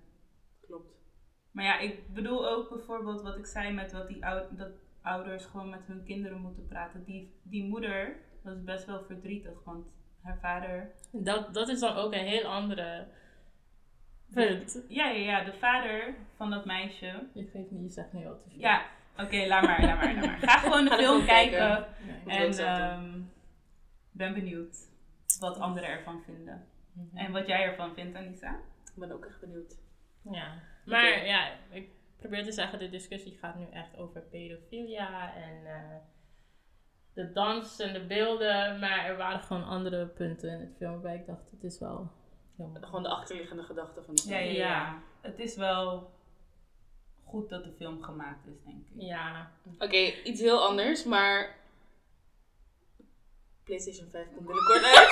[0.61, 0.93] klopt.
[1.51, 4.71] Maar ja, ik bedoel ook bijvoorbeeld wat ik zei met wat die ou- dat
[5.01, 7.03] ouders gewoon met hun kinderen moeten praten.
[7.03, 9.85] Die, die moeder was best wel verdrietig, want
[10.21, 10.91] haar vader.
[11.11, 13.07] dat, dat is dan ook een heel andere
[14.33, 14.83] punt.
[14.87, 17.27] Ja, ja, ja, de vader van dat meisje.
[17.33, 18.59] Je geeft niet, je zegt nu al te veel.
[18.59, 18.85] Ja,
[19.17, 20.39] oké, laat maar, laat maar, laat maar.
[20.39, 21.85] Ga gewoon de film kijken.
[22.25, 22.37] Nee.
[22.37, 23.21] En ehm,
[24.11, 24.77] ben benieuwd
[25.39, 26.67] wat anderen ervan vinden.
[26.93, 27.17] Mhm.
[27.17, 28.59] En wat jij ervan vindt, Anissa.
[28.93, 29.79] Ik ben ook echt benieuwd.
[30.31, 30.53] Ja,
[30.85, 35.95] maar ja, ik probeer te zeggen, de discussie gaat nu echt over pedofilia en eh,
[37.13, 41.15] de dans en de beelden, maar er waren gewoon andere punten in het film waarbij
[41.15, 42.11] ik dacht, het is wel
[42.81, 44.49] Gewoon de achterliggende gedachte van die Ja, film.
[44.51, 44.67] ja, ja.
[44.67, 44.99] Ja.
[45.21, 46.11] Het is wel
[47.23, 49.01] goed dat de film gemaakt is, denk ik.
[49.01, 51.55] Ja, Oké, iets heel anders, maar...
[53.63, 55.09] PlayStation 5 komt binnenkort uit.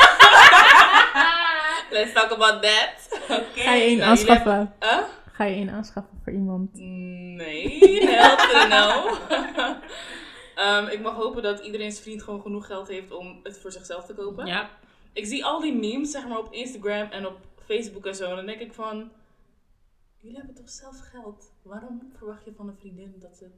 [1.96, 3.20] Let's talk about that.
[3.30, 3.60] Oké.
[3.60, 4.74] Ga je één nou, aanschaffen?
[4.80, 5.04] Huh?
[5.32, 6.74] Ga je één aanschaffen voor iemand?
[6.74, 9.18] Nee, hell to no.
[10.56, 14.06] Ehm, ik mag hopen dat iedereen's vriend gewoon genoeg geld heeft om het voor zichzelf
[14.06, 14.46] te kopen.
[14.46, 14.70] Ja,
[15.20, 18.30] Ik zie al die memes, zeg maar, op Instagram en op Facebook en zo.
[18.30, 19.12] En dan denk ik van...
[20.18, 21.54] Jullie hebben toch zelf geld?
[21.62, 23.54] Waarom verwacht je van een vriendin dat ze het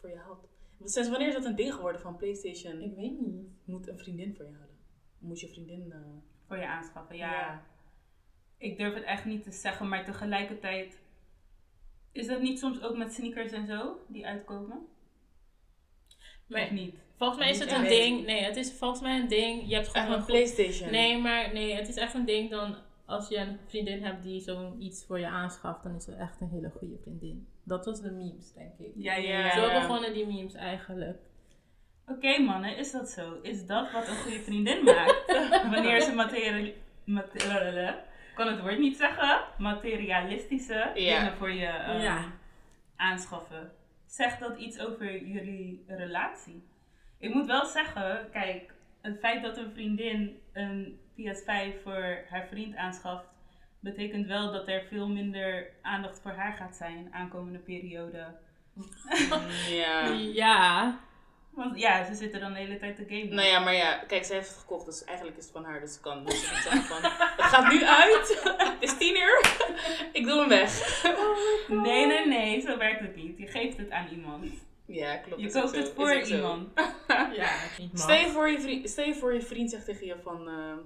[0.00, 0.46] voor je houdt?
[0.84, 2.80] Sinds wanneer is dat een ding geworden van PlayStation?
[2.80, 3.48] ik weet niet.
[3.64, 4.76] moet een vriendin voor je houden.
[5.18, 5.92] Moet je vriendin...
[5.92, 5.98] eh,
[6.46, 7.30] Voor je aanschaffen, ja.
[7.32, 7.62] Ja.
[8.58, 11.02] Ik durf het echt niet te zeggen, maar tegelijkertijd...
[12.12, 14.86] Is dat niet soms ook met sneakers en zo, die uitkomen?
[16.46, 16.94] Maar of niet?
[17.18, 19.88] volgens mij is het een ding, nee, het is volgens mij een ding, je hebt
[19.88, 20.90] gewoon een een PlayStation.
[20.90, 22.76] Nee, maar nee, het is echt een ding dan
[23.06, 26.48] als je een vriendin hebt die zoiets voor je aanschaft, dan is ze echt een
[26.48, 27.46] hele goede vriendin.
[27.64, 28.92] Dat was de memes, denk ik.
[28.96, 29.50] Ja, ja, ja.
[29.54, 31.18] Zo begonnen die memes eigenlijk.
[32.06, 33.38] Oké mannen, is dat zo?
[33.42, 35.24] Is dat wat een goede vriendin maakt?
[35.74, 37.94] Wanneer ze materi materi-
[38.34, 41.18] kan het woord niet zeggen, materialistische Ja.
[41.18, 42.24] dingen voor je ehm, Ja.
[42.96, 43.70] aanschaffen.
[44.14, 46.62] Zegt dat iets over jullie relatie?
[47.18, 52.76] Ik moet wel zeggen, kijk, het feit dat een vriendin een PS5 voor haar vriend
[52.76, 53.26] aanschaft,
[53.80, 58.26] betekent wel dat er veel minder aandacht voor haar gaat zijn aankomende periode.
[59.68, 60.08] Ja.
[60.42, 61.00] Ja.
[61.54, 63.34] Want ja, ze zitten dan de hele tijd te gamen.
[63.34, 65.80] Nou ja, maar ja, kijk, zij heeft het gekocht, dus eigenlijk is het van haar.
[65.80, 67.02] Dus ze kan dus ze zeggen van,
[67.40, 68.42] het gaat nu uit,
[68.80, 69.40] het is tien uur,
[70.18, 71.02] ik doe hem weg.
[71.68, 73.38] Nee, nee, nee, zo werkt het niet.
[73.38, 74.44] Je geeft het aan iemand.
[74.86, 75.42] Ja, klopt.
[75.42, 76.68] Je koopt het voor iemand.
[77.32, 77.50] Ja.
[77.94, 80.76] Stel je, voor je, vriend, stel je voor je vriend zegt tegen je van, eh,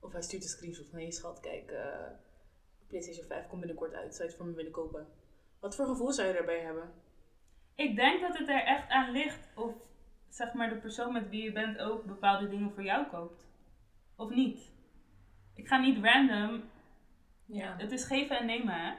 [0.00, 1.84] of hij stuurt een screenshot van, hé hey, schat, kijk, eh,
[2.88, 5.06] PlayStation 5 komt binnenkort uit, zou je het voor me willen kopen?
[5.60, 6.92] Wat voor gevoel zou je daarbij hebben?
[7.74, 9.72] Ik denk dat het er echt aan ligt of
[10.30, 13.46] zeg maar de persoon met wie je bent ook bepaalde dingen voor jou koopt.
[14.16, 14.70] Of niet.
[15.54, 16.62] Ik ga niet random.
[17.46, 17.74] Ja.
[17.78, 18.92] Het is geven en nemen, hè?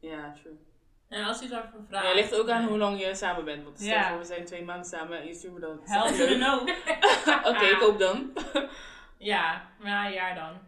[0.00, 0.58] Ja, true.
[1.08, 2.04] En als je daarvoor vraagt.
[2.04, 3.64] Ja, het ligt ook aan hoe lang je samen bent.
[3.64, 4.08] Want stel Ja.
[4.08, 5.80] voor, we zijn twee maanden samen en je stuurt me dan.
[5.84, 6.58] Hell to no.
[7.52, 8.32] Oké, koop dan.
[9.20, 10.58] Ja, maar na een jaar dan.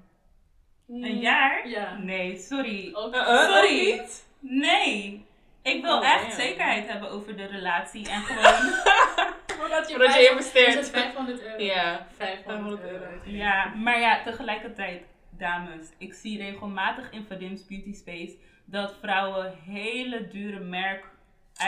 [1.03, 1.69] Een jaar?
[1.69, 1.97] Ja.
[1.99, 2.90] Nee, sorry.
[2.95, 4.07] Ook Uh, uh, Sorry.
[4.38, 5.27] Nee.
[5.62, 8.73] Ik wil Oh, echt zekerheid hebben over de relatie en gewoon...
[9.61, 10.68] Voordat je, Voordat je vijf- investeert.
[10.68, 11.62] Is het 500 euro?
[11.62, 12.07] Ja.
[12.16, 13.05] 500 500 euro.
[13.25, 20.29] ja, maar ja, tegelijkertijd, dames, ik zie regelmatig in Vadim's Beauty Space dat vrouwen hele
[20.29, 21.05] dure merk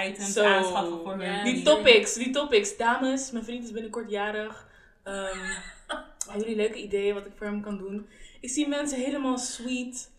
[0.06, 2.76] items aanschaffen voor hun Ja, Die topics, die topics.
[2.76, 4.68] Dames, mijn vriend is binnenkort jarig.
[5.04, 5.38] Ehm
[6.28, 8.08] hebben jullie leuke ideeën wat ik voor hem kan doen?
[8.40, 10.10] Ik zie mensen helemaal sweet.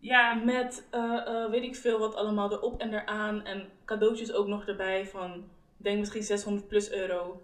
[0.00, 3.44] Ja, Met, eh, eh, weet ik veel wat allemaal erop en eraan.
[3.44, 5.44] En cadeautjes ook nog erbij van,
[5.78, 7.42] denk misschien 600 plus euro.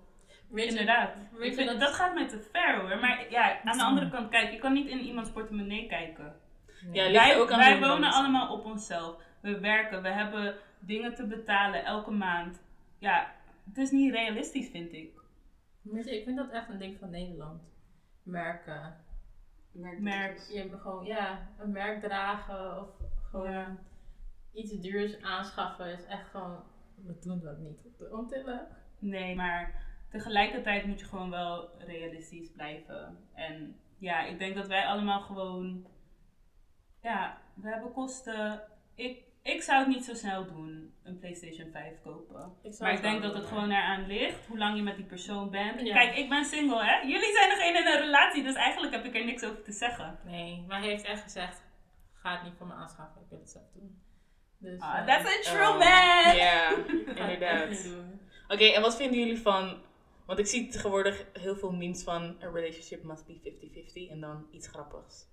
[0.49, 1.15] Weet je- inderdaad.
[1.33, 2.99] weet Ik je vind- dat- dat gaat mij te ver hoor.
[3.01, 6.37] Maar ja, aan de andere kant, kijk, je kan niet in iemands portemonnee kijken.
[6.93, 9.17] Ja, Wij, ook aan wij je wonen allemaal op onszelf.
[9.41, 12.63] We werken, we hebben dingen te betalen elke maand.
[12.99, 13.33] Ja,
[13.69, 15.11] het is niet realistisch, vind ik.
[15.83, 17.63] Weet je, ik vind dat echt een ding van Nederland.
[18.23, 18.97] Merken.
[20.01, 20.39] Merk.
[20.53, 22.89] Je hebt gewoon, ja, een merk dragen of
[23.31, 23.77] gewoon Ja.
[24.53, 26.63] iets duurs aanschaffen is echt gewoon,
[27.07, 28.67] we doen dat niet op de.
[28.99, 33.19] Nee, maar tegelijkertijd moet je gewoon wel realistisch blijven.
[33.35, 35.87] En ja, ik denk dat wij allemaal gewoon.
[37.03, 38.63] Ja, we hebben kosten.
[38.95, 42.53] Ik, ik zou het niet zo snel doen, een PlayStation 5 kopen.
[42.63, 45.51] Ik Maar ik denk dat het gewoon eraan ligt, hoe lang je met die persoon
[45.51, 45.81] bent.
[45.81, 45.95] Ja.
[45.95, 46.97] Kijk, ik ben single, hè?
[46.97, 49.73] Jullie zijn nog één in een relatie, dus eigenlijk heb ik er niks over te
[49.73, 50.19] zeggen.
[50.25, 51.65] Nee, maar hij heeft echt gezegd,
[52.13, 54.04] ga het niet voor me aanschaffen, ik wil het zelf doen.
[54.65, 56.37] Dus, Ah, eh, that's a true Oh, man!
[56.37, 56.77] Ja,
[57.23, 57.89] inderdaad.
[58.49, 59.83] Oké, en wat vinden jullie van...
[60.27, 62.37] Want ik zie tegenwoordig heel veel memes van...
[62.43, 63.41] A relationship must be
[64.09, 65.27] 50-50 en dan iets grappigs.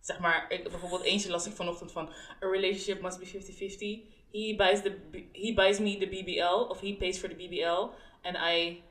[0.00, 2.08] Zeg maar, ik, bijvoorbeeld eentje las ik vanochtend van...
[2.42, 4.14] A relationship must be 50-50.
[4.32, 4.98] He buys, the,
[5.32, 7.90] he buys me the BBL of he pays for the BBL.
[8.22, 8.82] And I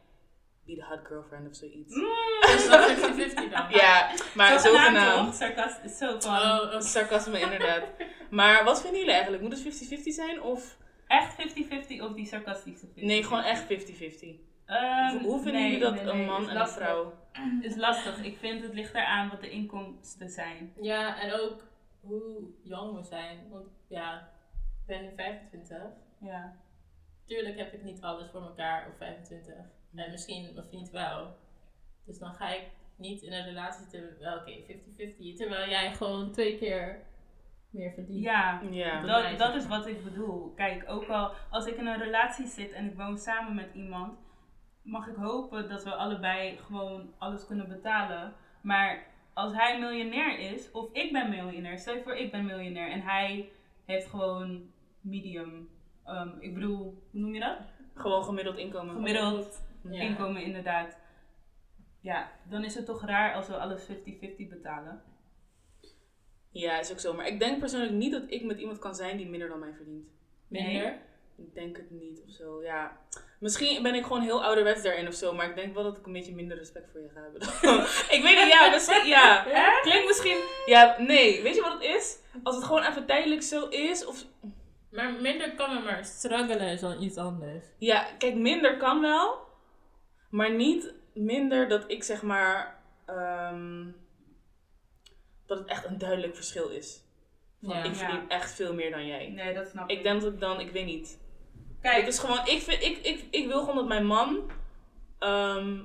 [0.65, 1.93] be the hot girlfriend of zoiets.
[1.93, 3.69] Dus dat 50-50 dan.
[3.69, 5.33] Ja, maar Zogenaamd toch?
[5.33, 6.35] Sarcastisch, zo van.
[6.35, 6.79] Oh, oh.
[6.81, 7.83] Sarcasme inderdaad.
[8.29, 9.43] Maar wat vinden jullie eigenlijk?
[9.43, 10.77] Moet het 50-50 zijn of...
[11.07, 12.89] Echt 50-50 of die sarcastische 50-50?
[12.95, 13.65] Nee, gewoon echt 50-50.
[14.65, 17.13] Ehm, Hoe- vinden nee, jullie dat nee, een man is en een vrouw...
[17.61, 18.23] Is lastig.
[18.23, 20.73] Ik vind het ligt eraan wat de inkomsten zijn.
[20.81, 21.63] Ja, en ook
[22.01, 23.49] hoe jong we zijn.
[23.49, 24.29] Want ja,
[24.81, 25.77] ik ben nu 25.
[26.19, 26.55] Ja.
[27.25, 29.55] Tuurlijk heb ik niet alles voor elkaar op 25.
[29.95, 31.35] En misschien mijn vriend wel.
[32.05, 35.35] Dus dan ga ik niet in een relatie zitten, wel oké, 50-50.
[35.35, 37.05] Terwijl jij gewoon twee keer
[37.69, 38.23] meer verdient.
[38.23, 39.01] Ja, Ja.
[39.01, 40.53] Dat dat, is wat ik bedoel.
[40.53, 44.19] Kijk, ook al als ik in een relatie zit en ik woon samen met iemand,
[44.81, 48.33] mag ik hopen dat we allebei gewoon alles kunnen betalen.
[48.61, 52.91] Maar als hij miljonair is, of ik ben miljonair, stel je voor ik ben miljonair
[52.91, 53.49] en hij
[53.85, 55.69] heeft gewoon medium,
[56.03, 56.77] ehm, ik bedoel,
[57.11, 57.57] hoe noem je dat?
[57.93, 58.95] Gewoon gemiddeld inkomen.
[58.95, 60.01] Gemiddeld Ja.
[60.01, 60.97] inkomen inderdaad.
[62.01, 63.87] Ja, dan is het toch raar als we alles 50-50
[64.49, 65.03] betalen.
[66.51, 67.13] Ja, is ook zo.
[67.13, 69.73] Maar ik denk persoonlijk niet dat ik met iemand kan zijn die minder dan mij
[69.73, 70.07] verdient.
[70.47, 70.97] Minder.
[71.37, 72.97] Ik denk het niet of zo, ja.
[73.39, 76.05] Misschien ben ik gewoon heel ouderwets daarin of zo, maar ik denk wel dat ik
[76.05, 77.41] een beetje minder respect voor je ga hebben.
[78.15, 79.43] ik weet niet, ja, misschien, ja.
[79.81, 81.41] Klinkt misschien, ja, nee.
[81.41, 82.17] Weet je wat het is?
[82.43, 84.25] Als het gewoon even tijdelijk zo is, of...
[84.91, 87.65] Maar minder kan er maar struggelen is dan iets anders.
[87.77, 89.44] Ja, kijk, minder kan wel,
[90.35, 93.85] maar niet minder dat ik zeg maar, ehm,
[95.45, 97.03] dat het echt een duidelijk verschil is.
[97.63, 97.83] Van, Ja.
[97.83, 98.27] ik verdien Ja.
[98.27, 99.29] echt veel meer dan jij.
[99.29, 101.19] Nee, dat snap Ik denk dat ik dan, ik weet niet.
[101.81, 104.51] Kijk, Het is gewoon, ik, vind, ik, ik, ik wil gewoon dat mijn man
[105.19, 105.79] ehm,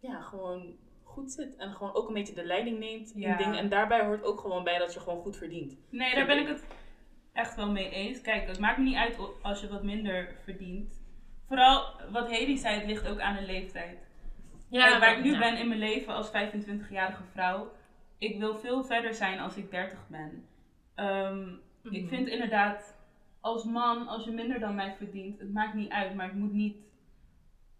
[0.00, 1.56] ja, gewoon goed zit.
[1.56, 3.30] En gewoon ook een beetje de leiding neemt Ja.
[3.30, 3.58] in dingen.
[3.58, 5.76] En daarbij hoort ook gewoon bij dat je gewoon goed verdient.
[5.90, 6.64] Nee, daar ben ik het
[7.32, 8.20] echt wel mee eens.
[8.20, 10.99] Kijk, het maakt me niet uit als je wat minder verdient.
[11.50, 13.98] Vooral wat Hedy zei, het ligt ook aan de leeftijd.
[14.70, 15.38] Kijk, waar ik nu ja.
[15.38, 17.72] ben in mijn leven als 25-jarige vrouw,
[18.18, 20.44] ik wil veel verder zijn als ik 30 ben.
[20.94, 21.48] Ehm,
[21.82, 22.08] Ik Mhm.
[22.08, 22.98] vind inderdaad,
[23.40, 26.52] als man, als je minder dan mij verdient, het maakt niet uit, maar het moet
[26.52, 26.76] niet.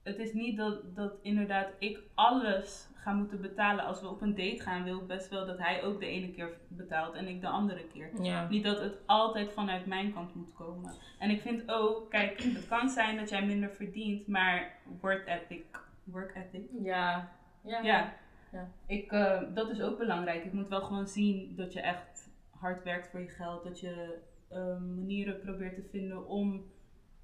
[0.03, 3.85] Het is niet dat, dat inderdaad ik alles ga moeten betalen.
[3.85, 6.31] Als we op een date gaan, wil ik best wel dat hij ook de ene
[6.31, 8.23] keer betaalt en ik de andere keer.
[8.23, 8.49] Ja.
[8.49, 10.93] Niet dat het altijd vanuit mijn kant moet komen.
[11.19, 15.65] En ik vind ook, kijk, het kan zijn dat jij minder verdient, maar work ethic.
[16.05, 16.69] Work ethic.
[16.83, 17.33] Ja.
[17.65, 17.83] Ja.
[17.83, 18.13] Ja.
[18.53, 18.69] Ja.
[18.87, 20.45] Ik, eh, dat is ook belangrijk.
[20.45, 23.65] Ik moet wel gewoon zien dat je echt hard werkt voor je geld.
[23.65, 26.65] Dat je eh, manieren probeert te vinden om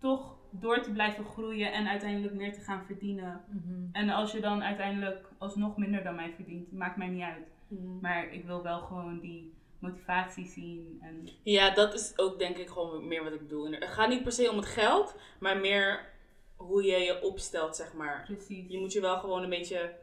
[0.01, 3.45] toch door te blijven groeien en uiteindelijk meer te gaan verdienen.
[3.49, 3.89] Mhm.
[3.93, 7.49] En als je dan uiteindelijk alsnog minder dan mij verdient, maakt mij niet uit.
[7.69, 8.01] Mhm.
[8.01, 10.99] Maar ik wil wel gewoon die motivatie zien.
[11.03, 13.71] En Ja, dat is ook denk ik gewoon meer wat ik bedoel.
[13.71, 16.15] Het gaat niet per se om het geld, maar meer
[16.57, 18.23] hoe je je opstelt, zeg maar.
[18.27, 18.65] precies.
[18.69, 19.95] Je moet je wel gewoon een beetje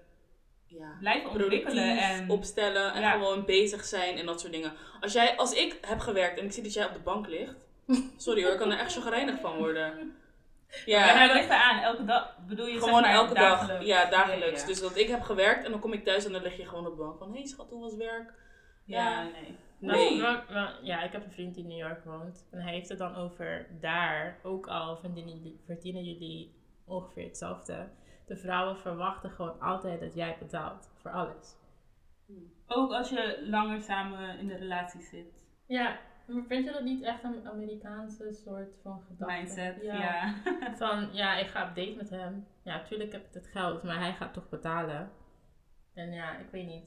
[0.65, 3.11] ja, Blijven ontwikkelen en opstellen en Ja.
[3.11, 4.73] gewoon bezig zijn en dat soort dingen.
[5.01, 7.67] Als, jij, als ik heb gewerkt en ik zie dat jij op de bank ligt,
[8.17, 10.15] sorry hoor, ik kan er echt chagrijnig van worden.
[10.85, 11.83] Ja, Ja, dat ligt eraan.
[11.83, 13.59] Elke dag bedoel je gewoon zeg maar, elke dag.
[13.59, 13.85] dagelijks?
[13.85, 14.45] Ja, dagelijks.
[14.55, 14.65] Ja, ja.
[14.65, 16.87] Dus dat ik heb gewerkt en dan kom ik thuis en dan lig je gewoon
[16.87, 18.33] op de bank van, hé hey, schat, hoe was werk?
[18.85, 19.23] Ja, Ja.
[19.23, 19.57] nee.
[19.79, 20.21] Nee.
[20.21, 22.47] Maar- maar- ja, ik heb een vriend die in New York woont.
[22.51, 27.87] En hij heeft het dan over daar ook al verdienen jullie, verdienen jullie ongeveer hetzelfde.
[28.27, 31.55] De vrouwen verwachten gewoon altijd dat jij betaalt voor alles.
[32.67, 35.45] Ook als je langer samen in de relatie zit.
[35.67, 39.33] Ja, maar vind je dat niet echt een Amerikaanse soort van gedachte?
[39.35, 40.33] Mindset, ja.
[40.77, 42.47] Van ja, ik ga op date met hem.
[42.63, 45.11] Ja, tuurlijk heb ik het geld, maar hij gaat toch betalen.
[45.93, 46.83] En ja, ik weet niet.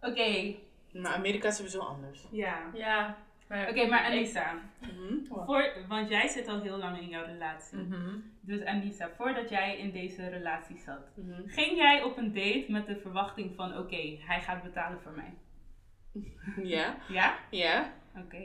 [0.00, 0.54] Oké,
[0.92, 2.26] Maar Amerika is sowieso anders.
[2.30, 2.70] ja.
[2.74, 3.16] Ja,
[3.48, 3.68] maar...
[3.68, 5.24] Oké, maar Anissa, Mhm.
[5.44, 7.78] voor, want jij zit al heel lang in jouw relatie.
[7.78, 8.16] Mhm.
[8.40, 11.42] Dus Anissa, voordat jij in deze relatie zat, Mhm.
[11.48, 15.34] ging jij op een date met de verwachting van oké, hij gaat betalen voor mij?
[16.62, 17.34] Ja, Ja?
[17.50, 18.42] ja, Oké.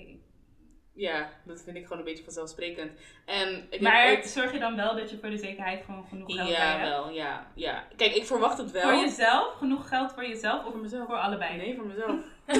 [0.93, 2.91] ja, dat vind ik gewoon een beetje vanzelfsprekend.
[3.25, 6.35] En ik Maar ooit- zorg je dan wel dat je voor de zekerheid gewoon genoeg
[6.35, 6.89] geld bij Ja, hebt?
[6.89, 7.87] wel, ja, ja.
[7.95, 8.81] Kijk, ik verwacht het wel.
[8.81, 9.53] Voor jezelf?
[9.57, 11.05] Genoeg geld voor jezelf of Voor mezelf.
[11.07, 11.57] voor allebei?
[11.57, 12.19] Nee, voor mezelf.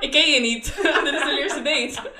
[0.00, 0.64] ik ken je niet.
[1.04, 2.10] Dit is de eerste date.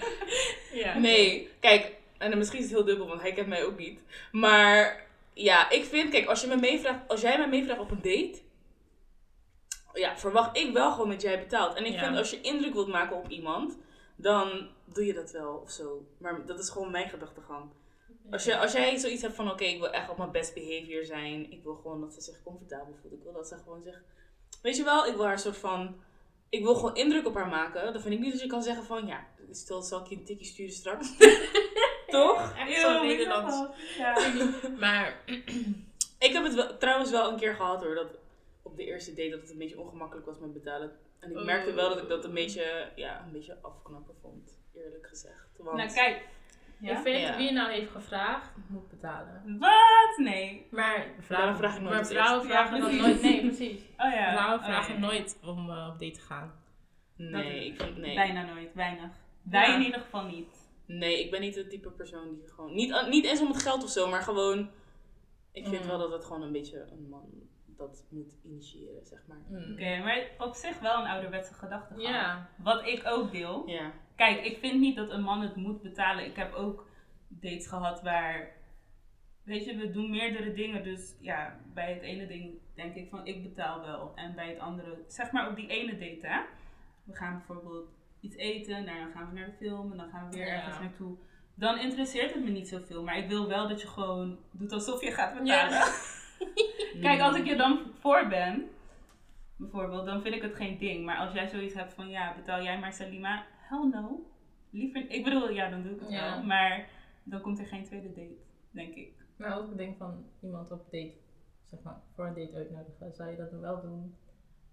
[0.72, 0.98] Ja.
[0.98, 4.00] Nee, kijk, en misschien is het heel dubbel, want hij kent mij ook niet.
[4.32, 8.02] Maar ja, ik vind, kijk, als, je me meevraagt, als jij mij meevraagt op een
[8.02, 8.38] date,
[9.98, 11.74] ja, verwacht ik wel gewoon dat jij betaalt.
[11.74, 12.04] En ik Ja.
[12.04, 13.76] vind als je indruk wilt maken op iemand,
[14.16, 16.06] dan doe je dat wel of zo.
[16.18, 17.70] Maar dat is gewoon mijn gedachtegang.
[18.30, 21.04] Als, je, als jij zoiets hebt van, oké, ik wil echt op mijn best behavior
[21.04, 21.50] zijn.
[21.52, 23.12] Ik wil gewoon dat ze zich comfortabel voelt.
[23.14, 24.00] Ik wil dat ze gewoon zegt,
[24.62, 26.00] weet je wel, ik wil haar een soort van,
[26.48, 27.92] ik wil gewoon indruk op haar maken.
[27.92, 30.24] Dan vind ik niet dat je kan zeggen van, ja, stel zal ik je een
[30.24, 31.16] tikje sturen straks.
[32.06, 32.54] Toch?
[32.58, 33.56] Echt zo Nederlands.
[33.98, 34.16] Ja.
[34.78, 35.22] Maar
[36.18, 38.17] Ik heb het wel, trouwens wel een keer gehad hoor, dat
[38.70, 40.90] op de eerste date dat het een beetje ongemakkelijk was met betalen.
[41.20, 45.06] En ik merkte wel dat ik dat een beetje, ja, een beetje afknappen vond, eerlijk
[45.08, 45.48] gezegd.
[45.58, 46.16] Want, Nou kijk.
[46.16, 47.02] ik Ja?
[47.02, 47.36] vind Ja.
[47.36, 49.58] wie nou heeft gevraagd, moet betalen.
[49.58, 50.16] Wat?
[50.16, 50.66] Nee.
[50.70, 53.22] Maar vrouwen, vraag ik nooit maar vrouwen vragen Ja, nooit.
[53.22, 53.80] Nee, precies.
[53.80, 54.32] Oh ja.
[54.32, 56.52] Vrouwen Oh, vragen nooit om eh, op date te gaan.
[57.16, 58.14] nee, ik vind, nee.
[58.14, 59.10] Bijna nooit, weinig.
[59.42, 59.74] Wij Ja.
[59.74, 60.66] in ieder geval niet.
[60.86, 63.82] Nee, ik ben niet het type persoon die gewoon, niet, niet eens om het geld
[63.82, 64.70] of zo, maar gewoon,
[65.52, 65.88] ik vind Mm.
[65.88, 67.30] wel dat het gewoon een beetje een man
[67.78, 69.38] dat moet initiëren, zeg maar.
[69.72, 72.00] Oké, maar op zich wel een ouderwetse gedachte.
[72.00, 72.48] Ja.
[72.56, 73.68] Wat ik ook deel.
[73.68, 73.92] Ja.
[74.16, 76.24] Kijk, ik vind niet dat een man het moet betalen.
[76.24, 76.86] Ik heb ook
[77.28, 78.50] dates gehad waar,
[79.42, 80.82] weet je, we doen meerdere dingen.
[80.82, 84.12] Dus ja, bij het ene ding denk ik van ik betaal wel.
[84.14, 86.40] En bij het andere, zeg maar op die ene date hè.
[87.04, 87.88] We gaan bijvoorbeeld
[88.20, 90.52] iets eten, nou, dan gaan we naar de film en dan gaan we weer Ja.
[90.54, 91.16] ergens naartoe.
[91.54, 93.02] Dan interesseert het me niet zoveel.
[93.02, 95.40] Maar ik wil wel dat je gewoon doet alsof je gaat Ja.
[95.42, 95.92] betalen.
[97.00, 98.68] Kijk, als ik je dan voor ben,
[99.56, 101.04] bijvoorbeeld, dan vind ik het geen ding.
[101.04, 104.26] Maar als jij zoiets hebt van, ja, betaal jij maar Salima, hell no.
[104.70, 106.34] Liever, ik bedoel, ja, dan doe ik het Ja.
[106.34, 106.42] wel.
[106.44, 106.88] Maar
[107.22, 108.36] dan komt er geen tweede date,
[108.70, 109.12] denk ik.
[109.36, 111.14] Maar ook ik denk van iemand op date,
[111.64, 113.14] zeg maar, voor een date uitnodigen.
[113.14, 114.14] Zou je dat dan wel doen?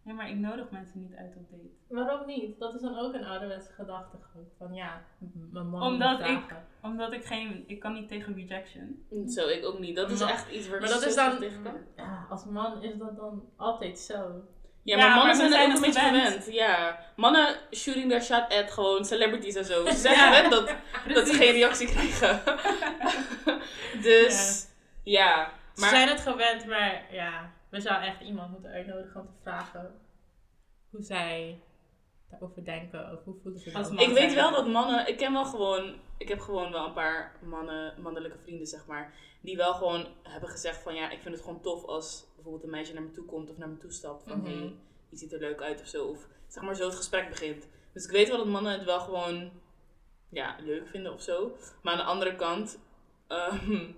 [0.05, 1.69] Ja, maar ik nodig mensen niet uit op date.
[2.05, 2.59] Waarom niet?
[2.59, 4.45] Dat is dan ook een ouderwetse gedachtegang.
[4.57, 5.01] Van ja,
[5.51, 6.55] mijn man Omdat ik-.
[6.81, 9.05] Omdat ik geen, ik kan niet tegen rejection.
[9.27, 9.95] Zo, ik ook niet.
[9.95, 11.73] Dat is Maar- echt iets waar Maar dat is dan, tegen kan.
[11.95, 14.43] ja, als man is dat dan altijd zo.
[14.83, 16.53] Ja, Ja, maar mannen zijn er ook een beetje gewend.
[16.53, 19.85] Ja, mannen shooting their shot at gewoon celebrities en zo.
[19.85, 20.31] Ze zijn Ja.
[20.33, 20.75] gewend dat,
[21.13, 22.41] dat ze geen reactie krijgen.
[24.09, 24.67] dus,
[25.03, 25.49] ja.
[25.73, 29.41] Ze Maar zijn het gewend, maar ja, we zouden echt iemand moeten uitnodigen om te
[29.41, 29.93] vragen
[30.89, 31.59] hoe zij
[32.29, 33.95] daarover denken of hoe voelen ze Als dat.
[33.95, 34.03] man.
[34.09, 37.35] ik weet wel dat mannen, ik ken wel gewoon, ik heb gewoon wel een paar
[37.43, 41.43] mannen, mannelijke vrienden, zeg maar, die wel gewoon hebben gezegd van ja, ik vind het
[41.43, 44.23] gewoon tof als bijvoorbeeld een meisje naar me toe komt of naar me toe stapt
[44.23, 44.45] van Mhm.
[44.47, 44.73] hey,
[45.09, 46.05] iets ziet er leuk uit of zo.
[46.05, 47.67] Of zeg maar zo het gesprek begint.
[47.93, 49.51] Dus ik weet wel dat mannen het wel gewoon
[50.29, 51.55] ja, leuk vinden of zo.
[51.81, 52.79] Maar aan de andere kant,
[53.27, 53.91] ehm,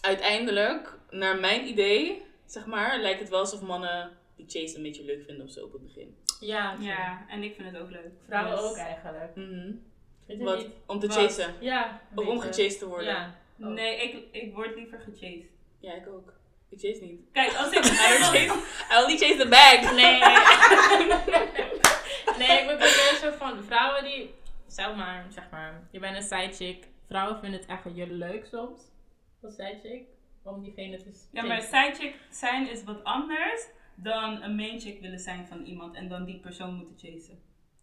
[0.00, 5.04] uiteindelijk, naar mijn idee, zeg maar, lijkt het wel alsof mannen die chase een beetje
[5.04, 6.16] leuk vinden of zo op het begin.
[6.40, 8.10] Ja, Ja, en ik vind het ook leuk.
[8.26, 9.32] Vrouwen Dus- ook eigenlijk.
[9.34, 10.66] Vind je Wat?
[10.86, 11.16] Om te Wat?
[11.16, 11.54] chasen.
[11.60, 12.00] Ja.
[12.14, 13.06] Of om gechased te worden.
[13.06, 13.34] Ja.
[13.60, 13.66] Oh.
[13.66, 15.50] Nee, ik, ik word liever gechased.
[15.80, 16.32] Ja, ik ook.
[16.68, 17.20] Ik chase niet.
[17.32, 17.84] Kijk, als ik...
[17.84, 18.44] I chase,
[18.92, 19.94] I only chase the bag.
[19.94, 20.18] Nee.
[22.38, 24.34] nee, ik bedoel meer zo van vrouwen die,
[24.66, 26.86] zeg maar, zeg maar, je bent een sidechick.
[27.08, 28.80] Vrouwen vinden het echt jullie leuk soms,
[29.42, 30.06] als sidechick,
[30.42, 35.18] om diegene te Ja, maar sidechick zijn is wat anders dan een main chick willen
[35.18, 37.42] zijn van iemand en dan die persoon moeten chasen.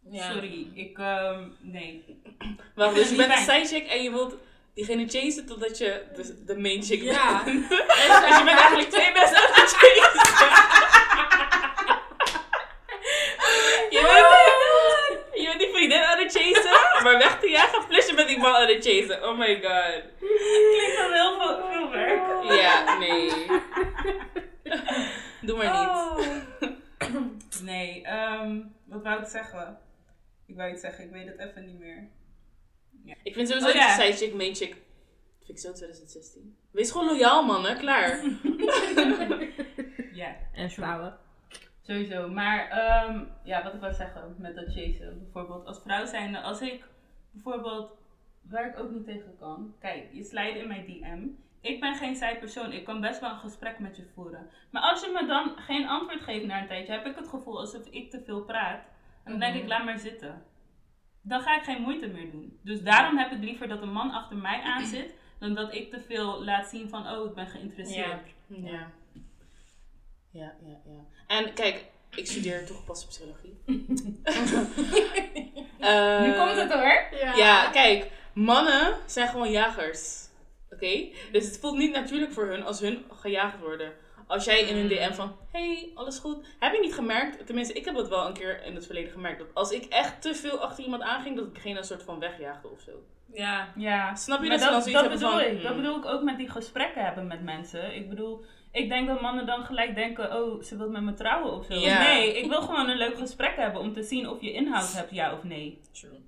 [0.10, 0.32] Ja.
[0.32, 2.22] Sorry, ik, ehm, nee.
[2.76, 4.36] Wacht, dus je bent een sidechick en je wilt
[4.74, 7.44] diegene chasen totdat je de, de main chick Ja.
[7.44, 7.70] bent.
[8.26, 10.26] dus je bent eigenlijk twee mensen aan het chasen.
[13.96, 14.28] je, bent,
[15.42, 18.38] je bent die vriendin aan het chasen, maar weg te jagen, plus je bent die
[18.38, 19.30] man aan het chasen.
[19.30, 20.04] Oh my god.
[20.20, 22.44] Klinkt al heel veel, veel werk.
[22.62, 23.32] Ja, nee.
[25.42, 25.88] Doe maar niet.
[25.88, 26.18] Oh.
[27.62, 28.60] Nee, ehm,
[29.30, 29.78] zeggen?
[30.46, 32.08] Ik wou iets zeggen, ik weet het even niet meer.
[33.24, 33.88] Ik vind sowieso Oh, ja.
[33.98, 34.74] dat sidechick, main chick,
[35.38, 36.58] vind ik zo 2016.
[36.72, 38.24] Wees gewoon loyaal mannen, klaar.
[40.14, 41.18] Ja, En vrouwen.
[41.82, 42.30] sowieso.
[42.30, 45.20] Maar ehm, ja, wat ik wou zeggen met dat chasen.
[45.24, 46.84] Bijvoorbeeld als vrouw zijnde, als ik
[47.32, 47.92] bijvoorbeeld,
[48.42, 49.76] waar ik ook niet tegen kan.
[49.80, 51.28] Kijk, je slijt in mijn DM.
[51.62, 52.72] Ik ben geen zijpersoon.
[52.72, 54.50] Ik kan best wel een gesprek met je voeren.
[54.72, 57.60] Maar als je me dan geen antwoord geeft na een tijdje, heb ik het gevoel
[57.60, 58.84] alsof ik te veel praat.
[59.28, 59.70] En dan denk ik, Mhm.
[59.70, 60.44] laat maar zitten.
[61.22, 62.60] Dan ga ik geen moeite meer doen.
[62.64, 65.92] Dus daarom heb ik liever dat een man achter mij aan zit, dan dat ik
[65.92, 68.28] te veel laat zien van, oh, ik ben geïnteresseerd.
[68.48, 68.92] Ja.
[70.32, 71.06] Ja, ja, ja.
[71.28, 71.86] En kijk,
[72.16, 73.58] ik studeer toegepaste psychologie.
[75.80, 77.04] Eh, Nu komt het hoor.
[77.36, 80.26] Ja, kijk, mannen zijn gewoon jagers.
[80.70, 81.08] Oké?
[81.32, 83.94] Dus het voelt niet natuurlijk voor hun als hun gejaagd worden.
[84.28, 86.46] Als jij in hun DM van, hey, alles goed.
[86.60, 89.40] Heb je niet gemerkt, tenminste ik heb dat wel een keer in het verleden gemerkt,
[89.40, 92.20] dat als ik echt te veel achter iemand aanging, dat ik degene een soort van
[92.20, 92.92] wegjaagde of zo.
[93.34, 93.74] Ja.
[93.76, 95.62] Ja, Snap je maar dat dat, dat bedoel van, ik.
[95.62, 95.82] Dat hmm.
[95.82, 97.96] bedoel ik ook met die gesprekken hebben met mensen.
[97.96, 101.54] Ik bedoel, ik denk dat mannen dan gelijk denken, oh, ze wil met me trouwen
[101.54, 101.74] of zo.
[101.74, 102.02] Ja.
[102.02, 105.12] Nee, ik wil gewoon een leuk gesprek hebben om te zien of je inhoud hebt,
[105.12, 105.82] ja of nee.
[105.92, 106.26] True.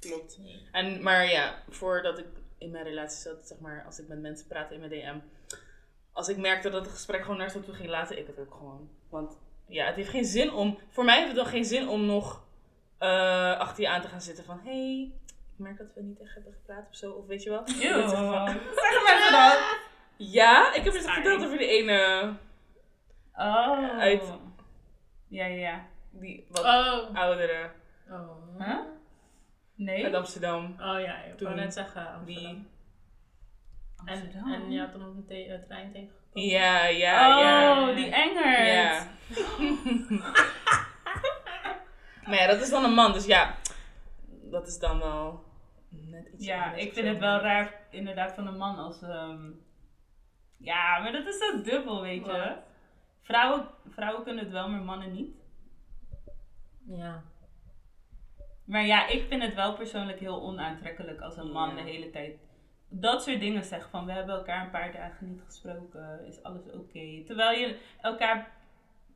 [0.00, 0.40] Klopt.
[0.72, 2.26] En, maar ja, voordat ik
[2.58, 5.18] in mijn relatie zat, zeg maar, als ik met mensen praatte in mijn DM,
[6.16, 8.54] als ik merkte dat het gesprek gewoon naar zo toe ging, laten ik het ook
[8.54, 8.88] gewoon.
[9.08, 12.06] Want ja, het heeft geen zin om, voor mij heeft het dan geen zin om
[12.06, 12.42] nog
[12.98, 15.12] eh, achter je aan te gaan zitten van, hey,
[15.52, 17.50] ik merk dat we niet echt hebben gepraat of zo, of weet je.
[17.50, 19.78] Dat zeg mensen dat?
[20.16, 22.32] ja, ik heb het verteld over die ene,
[23.34, 23.98] Oh.
[23.98, 24.32] Uit-
[25.28, 25.86] Ja, ja, ja.
[26.10, 27.14] die wat Oh.
[27.14, 27.70] oudere
[28.10, 28.58] Oh.
[28.58, 28.78] Huh?
[29.74, 30.04] Nee?
[30.04, 30.64] uit Amsterdam.
[30.64, 32.12] Oh ja, ik Toen wou net zeggen.
[32.14, 32.24] Amsterdam.
[32.54, 32.66] Die,
[34.06, 34.52] Amsterdam.
[34.52, 36.48] en je had hem op een te- trein tegengekomen.
[36.48, 37.88] ja, ja, ja.
[37.88, 38.66] Oh, die engert.
[38.66, 39.06] Ja.
[42.26, 43.54] maar ja, dat is dan een man, dus ja,
[44.50, 45.44] dat is dan wel
[45.90, 49.02] net iets Ja, ik vind het wel raar inderdaad van een man als...
[49.02, 49.50] ehm,
[50.56, 52.32] Ja, maar dat is zo dubbel, weet je.
[52.32, 52.58] Wat?
[53.22, 55.36] Vrouwen, vrouwen kunnen het wel, maar mannen niet.
[56.86, 57.22] Ja.
[58.64, 61.74] Maar ja, ik vind het wel persoonlijk heel onaantrekkelijk als een man Ja.
[61.74, 62.36] de hele tijd
[62.88, 63.90] dat soort dingen zegt.
[63.90, 67.22] Van we hebben elkaar een paar dagen niet gesproken, is alles oké.
[67.24, 68.50] Terwijl je elkaar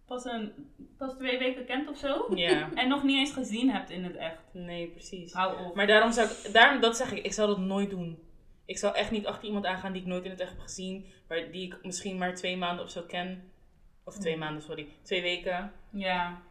[0.07, 0.53] pas, een,
[0.97, 2.27] pas twee weken kent of zo.
[2.35, 4.43] Ja, En nog niet eens gezien hebt in het echt.
[4.53, 5.33] nee, precies.
[5.33, 5.75] Hou op.
[5.75, 8.19] Maar daarom zou ik, daarom, dat zeg ik, ik zou dat nooit doen.
[8.65, 11.07] Ik zou echt niet achter iemand aangaan die ik nooit in het echt heb gezien,
[11.29, 13.51] waar, die ik misschien maar twee maanden of zo ken.
[14.05, 14.89] Of twee maanden, sorry.
[15.03, 15.73] Twee weken.
[15.91, 16.43] Ja.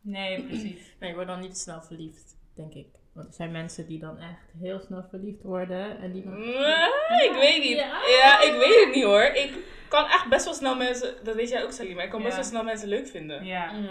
[0.00, 0.86] Nee, precies.
[1.00, 2.97] Nee, je wordt dan niet snel verliefd, denk ik.
[3.18, 5.98] Want er zijn mensen die dan echt heel snel verliefd worden.
[5.98, 6.38] En die dan...
[6.38, 7.76] Nee, ik weet niet.
[7.76, 8.00] Ja.
[8.06, 9.22] Ja, ik weet het niet hoor.
[9.22, 12.34] Ik kan echt best wel snel mensen, dat weet jij ook Salima, ik kan best
[12.34, 13.44] wel snel mensen leuk vinden.
[13.44, 13.72] Ja.
[13.72, 13.88] Mm.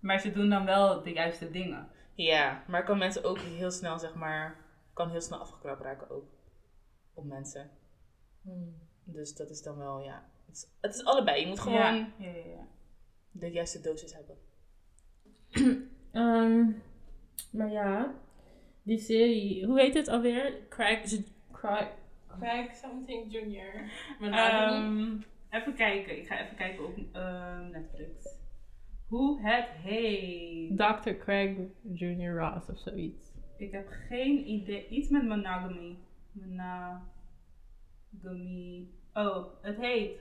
[0.00, 1.88] Maar ze doen dan wel de juiste dingen.
[2.14, 4.56] Ja, maar ik kan mensen ook heel snel, zeg maar,
[4.92, 6.24] kan heel snel afgekrapt raken ook.
[7.14, 7.70] Op mensen.
[8.42, 8.74] Mm.
[9.04, 10.28] Dus dat is dan wel, ja.
[10.46, 11.40] Het is, het is allebei.
[11.40, 12.08] Je moet gewoon Ja.
[12.16, 12.66] Ja, ja, ja.
[13.30, 14.36] de juiste dosis hebben.
[16.12, 16.66] Ehm,
[17.50, 18.14] maar ja,
[18.82, 20.52] die serie, hoe heet het alweer?
[20.68, 21.22] Craig,
[21.52, 21.88] Craig,
[22.38, 23.90] Craig something junior.
[24.20, 25.16] Ehm,
[25.50, 26.18] even kijken.
[26.18, 28.38] Ik ga even kijken op ehm, Netflix.
[29.06, 30.76] Hoe het heet.
[30.76, 31.10] Dr.
[31.10, 31.56] Craig
[31.92, 33.32] Junior Ross of zoiets.
[33.56, 34.88] Ik heb geen idee.
[34.88, 35.96] Iets met monogamy.
[36.32, 36.98] Monogamy.
[39.12, 40.20] Oh, het heet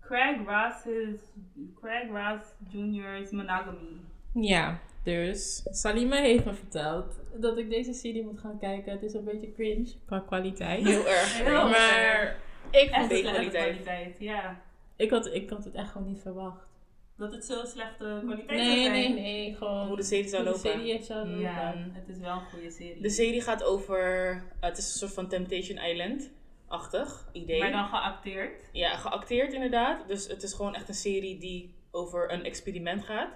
[0.00, 1.32] Craig Ross's,
[1.74, 4.00] Craig Ross Jr.'s Monogamy.
[4.34, 8.92] Ja, dus Salima heeft me verteld dat ik deze serie moet gaan kijken.
[8.92, 10.84] Het is een beetje cringe qua kwaliteit.
[10.86, 11.42] Heel erg.
[11.42, 12.36] Heel maar
[12.70, 13.82] ik, vond, slechte kwaliteit.
[13.82, 14.60] kwaliteit, ja.
[14.96, 16.70] ik, had, ik had het echt gewoon niet verwacht.
[17.16, 18.92] Dat het zo slechte kwaliteit zou Nee, zijn.
[18.92, 19.54] nee, nee.
[19.56, 20.62] Gewoon Hoe de serie zou lopen.
[20.62, 21.40] De serie zou lopen.
[21.40, 23.02] Ja, het is wel een goede serie.
[23.02, 24.30] De serie gaat over,
[24.60, 27.60] eh, het is een soort van Temptation Island-achtig idee.
[27.60, 28.68] maar dan geacteerd.
[28.72, 30.08] Ja, geacteerd inderdaad.
[30.08, 33.30] Dus het is gewoon echt een serie die over een experiment gaat.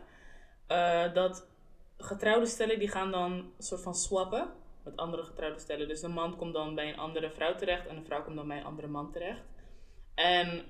[0.66, 1.46] Eh, dat
[1.98, 4.48] getrouwde stellen die gaan dan een soort van swappen
[4.82, 5.88] met andere getrouwde stellen.
[5.88, 8.48] Dus de man komt dan bij een andere vrouw terecht en de vrouw komt dan
[8.48, 9.42] bij een andere man terecht.
[10.14, 10.64] En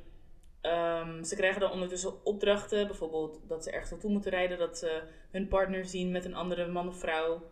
[0.60, 5.02] ehm, ze krijgen dan ondertussen opdrachten, bijvoorbeeld dat ze ergens naartoe moeten rijden, dat ze
[5.30, 7.42] hun partner zien met een andere man of vrouw.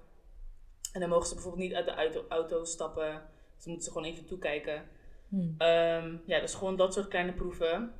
[0.93, 3.13] En dan mogen ze bijvoorbeeld niet uit de auto, auto stappen.
[3.13, 4.89] Dan moeten ze gewoon even toekijken.
[5.29, 5.53] Hm.
[5.59, 7.93] Ehm, ja, dus gewoon dat soort kleine proeven.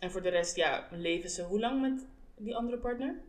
[0.00, 3.20] En voor de rest, ja, leven ze hoe lang met die andere partner?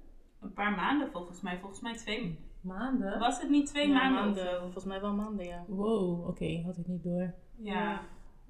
[0.41, 1.57] Een paar maanden volgens mij.
[1.59, 2.45] Volgens mij twee.
[2.61, 3.19] Maanden?
[3.19, 4.59] Was het niet twee Ja, maanden?
[4.61, 5.63] Volgens mij wel maanden, ja.
[5.67, 7.33] Wow, oké, had ik niet door.
[7.57, 8.01] Ja.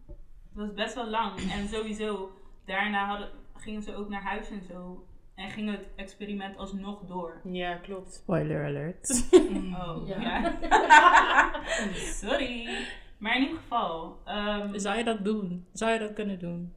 [0.08, 1.40] Het was best wel lang.
[1.52, 2.32] En sowieso,
[2.66, 5.06] daarna hadden, gingen ze ook naar huis en zo.
[5.36, 7.42] En ging het experiment alsnog door.
[7.44, 8.14] Ja, klopt.
[8.14, 9.28] Spoiler alert.
[9.88, 10.22] Oh, Ja.
[10.22, 11.64] ja.
[12.24, 12.70] Sorry.
[13.18, 14.18] Maar in ieder geval.
[14.26, 15.66] ehm, Zou je dat doen?
[15.74, 16.74] Zou je dat kunnen doen?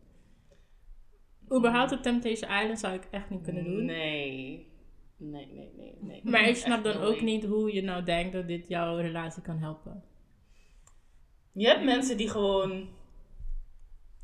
[1.56, 3.84] Überhaupt op Temptation Island zou ik echt niet kunnen doen.
[3.84, 4.69] Nee.
[5.22, 6.20] Nee, nee, nee, nee.
[6.24, 9.58] Maar ik snap dan ook niet hoe je nou denkt dat dit jouw relatie kan
[9.58, 10.02] helpen.
[11.52, 12.88] Je hebt mensen die gewoon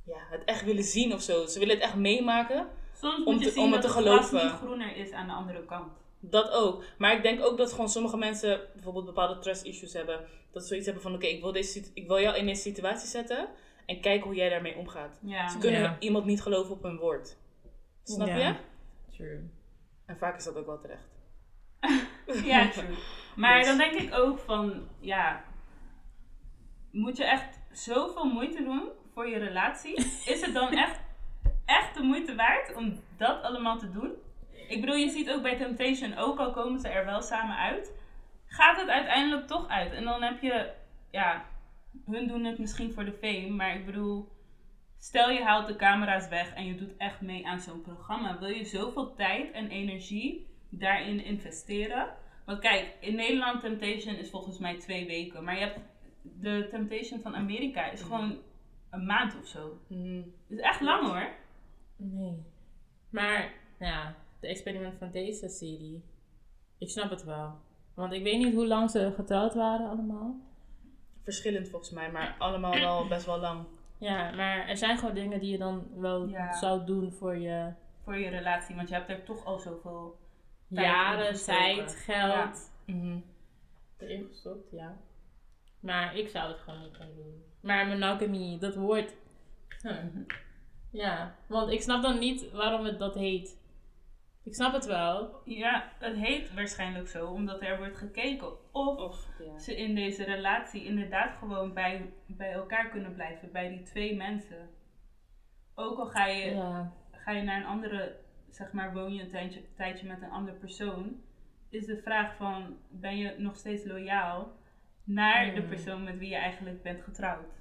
[0.05, 1.47] ja, het echt willen zien of zo.
[1.47, 2.67] Ze willen het echt meemaken.
[2.95, 4.45] soms om moet je te- zien om dat het het te geloven.
[4.47, 5.93] niet groener is aan de andere kant.
[6.21, 6.85] Dat ook.
[6.99, 10.21] Maar ik denk ook dat gewoon sommige mensen bijvoorbeeld bepaalde trust issues hebben.
[10.53, 13.09] Dat ze zoiets hebben van, oké, ik wil deze ik wil jou in deze situatie
[13.09, 13.49] zetten.
[13.87, 15.19] En kijken hoe jij daarmee omgaat.
[15.23, 15.49] Ja.
[15.49, 15.97] Ze kunnen Ja.
[15.99, 17.37] iemand niet geloven op hun woord.
[18.03, 18.37] Snap Ja.
[18.37, 18.55] je?
[19.17, 19.51] True.
[20.07, 21.09] En vaak is dat ook wel terecht.
[22.45, 22.97] Ja, true.
[23.37, 23.67] Maar Dus.
[23.67, 25.45] dan denk ik ook van, ja,
[26.91, 29.97] moet je echt zoveel moeite doen voor je relatie?
[30.33, 31.01] Is het dan echt,
[31.65, 34.13] echt de moeite waard om dat allemaal te doen?
[34.69, 37.93] Ik bedoel, je ziet ook bij Temptation, ook al komen ze er wel samen uit,
[38.47, 39.93] gaat het uiteindelijk toch uit.
[39.93, 40.73] En dan heb je,
[41.11, 41.45] ja,
[42.07, 44.29] hun doen het misschien voor de fame, maar ik bedoel,
[45.07, 48.39] stel je haalt de camera's weg en je doet echt mee aan zo'n programma.
[48.39, 52.15] Wil je zoveel tijd en energie daarin investeren?
[52.45, 55.79] Want kijk, in Nederland Temptation is volgens mij twee weken, maar je hebt
[56.23, 58.39] de Temptation van Amerika is gewoon
[58.91, 59.79] een maand of zo.
[59.89, 61.29] Het is echt lang hoor.
[61.97, 62.43] Nee.
[63.11, 66.05] Maar, ja, de experiment van deze serie.
[66.79, 67.55] Ik snap het wel.
[67.95, 70.41] Want ik weet niet hoe lang ze getrouwd waren allemaal.
[71.25, 73.67] Verschillend volgens mij, maar allemaal wel best wel lang.
[73.99, 76.53] Ja, maar er zijn gewoon dingen die je dan wel Ja.
[76.53, 77.73] zou doen voor je
[78.03, 80.19] Voor je relatie, want je hebt er toch al zoveel
[80.69, 83.19] Tijd jaren, tijd, geld Mhm.
[83.99, 84.97] erin gestopt, ja.
[85.81, 87.45] Maar ik zou het gewoon niet kunnen doen.
[87.61, 89.15] Maar monogamy, dat woord.
[89.83, 90.07] hm.
[90.91, 93.59] Ja, want ik snap dan niet waarom het dat heet.
[94.47, 95.41] Ik snap het wel.
[95.45, 99.59] Ja, het heet waarschijnlijk zo, omdat er wordt gekeken of Of, ja.
[99.59, 104.69] ze in deze relatie inderdaad gewoon bij, bij elkaar kunnen blijven, bij die twee mensen.
[105.75, 106.93] Ook al ga je, Ja.
[107.11, 108.17] ga je naar een andere,
[108.51, 111.21] zeg maar, woon je een tijdje, tijdje met een andere persoon,
[111.71, 114.53] is de vraag van, ben je nog steeds loyaal
[115.05, 115.69] naar de Hmm.
[115.69, 117.53] persoon met wie je eigenlijk bent getrouwd?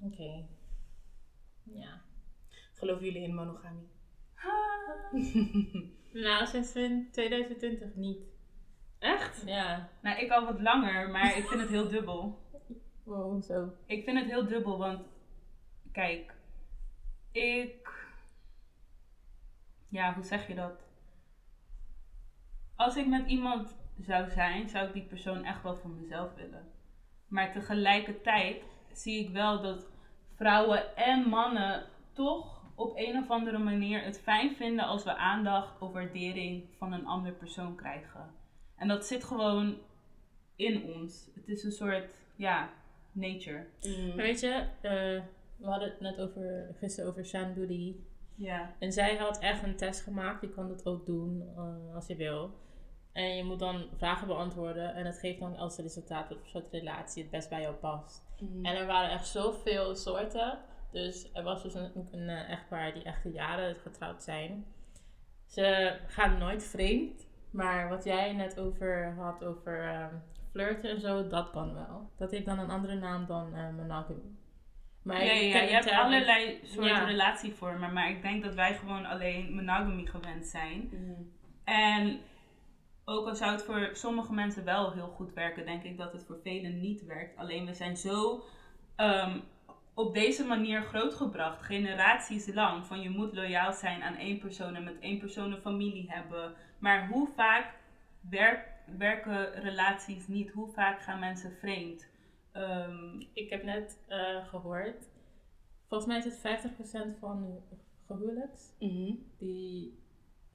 [0.00, 0.44] Oké.
[1.62, 2.00] Ja.
[2.74, 3.88] Geloven jullie in monogamie?
[6.12, 8.18] Nou, sinds in 2020 niet.
[8.98, 9.42] Echt?
[9.46, 9.88] Ja.
[10.02, 12.38] Nou, ik al wat langer, maar ik vind het heel dubbel.
[13.02, 13.72] Wow, zo.
[13.86, 15.06] Ik vind het heel dubbel, want
[15.92, 16.34] kijk,
[17.32, 17.88] ik.
[19.88, 20.88] Ja, hoe zeg je dat?
[22.76, 26.72] Als ik met iemand zou zijn, zou ik die persoon echt wel voor mezelf willen.
[27.28, 28.62] Maar tegelijkertijd
[28.92, 29.88] zie ik wel dat
[30.34, 35.80] vrouwen en mannen toch op een of andere manier het fijn vinden als we aandacht
[35.80, 38.30] of waardering van een andere persoon krijgen.
[38.76, 39.76] En dat zit gewoon
[40.56, 41.30] in ons.
[41.34, 42.70] Het is een soort, ja,
[43.12, 43.66] nature.
[44.06, 45.22] Maar weet je, eh,
[45.56, 47.96] we hadden het net over, gisteren over Shan Doody.
[48.34, 48.74] Ja.
[48.78, 50.40] En zij had echt een test gemaakt.
[50.40, 52.50] Je kan dat ook doen eh, als je wil.
[53.12, 54.94] En je moet dan vragen beantwoorden.
[54.94, 58.24] En het geeft dan als resultaat wat voor soort relatie het best bij jou past.
[58.38, 58.64] Mhm.
[58.64, 60.58] En er waren echt zoveel soorten.
[60.90, 64.64] Dus er was dus een, een eh, echtpaar die echt jaren getrouwd zijn.
[65.46, 67.28] Ze gaan nooit vreemd.
[67.50, 70.14] Maar wat jij net over had, over ehm,
[70.50, 72.10] flirten en zo, dat kan wel.
[72.16, 74.22] Dat heeft dan een andere naam dan eh monogamy.
[75.02, 77.04] Maar Ja, ja, ik ja, ken je hebt allerlei soorten Ja.
[77.04, 80.88] relatievormen, maar ik denk dat wij gewoon alleen monogamy gewend zijn.
[80.92, 81.22] Mhm.
[81.64, 82.20] En
[83.04, 86.24] ook al zou het voor sommige mensen wel heel goed werken, denk ik dat het
[86.24, 87.36] voor velen niet werkt.
[87.36, 88.44] Alleen we zijn zo
[88.96, 89.38] ehm,
[89.94, 94.84] op deze manier grootgebracht, generaties lang, van je moet loyaal zijn aan één persoon en
[94.84, 96.54] met één persoon een familie hebben.
[96.78, 97.74] Maar hoe vaak
[98.30, 98.68] werk-
[98.98, 100.50] werken relaties niet?
[100.50, 102.08] Hoe vaak gaan mensen vreemd?
[102.52, 105.08] Ehm, Ik heb net eh, gehoord,
[105.88, 107.76] volgens mij is het 50% van de
[108.06, 109.12] gehuwelijks, Mhm.
[109.38, 109.98] die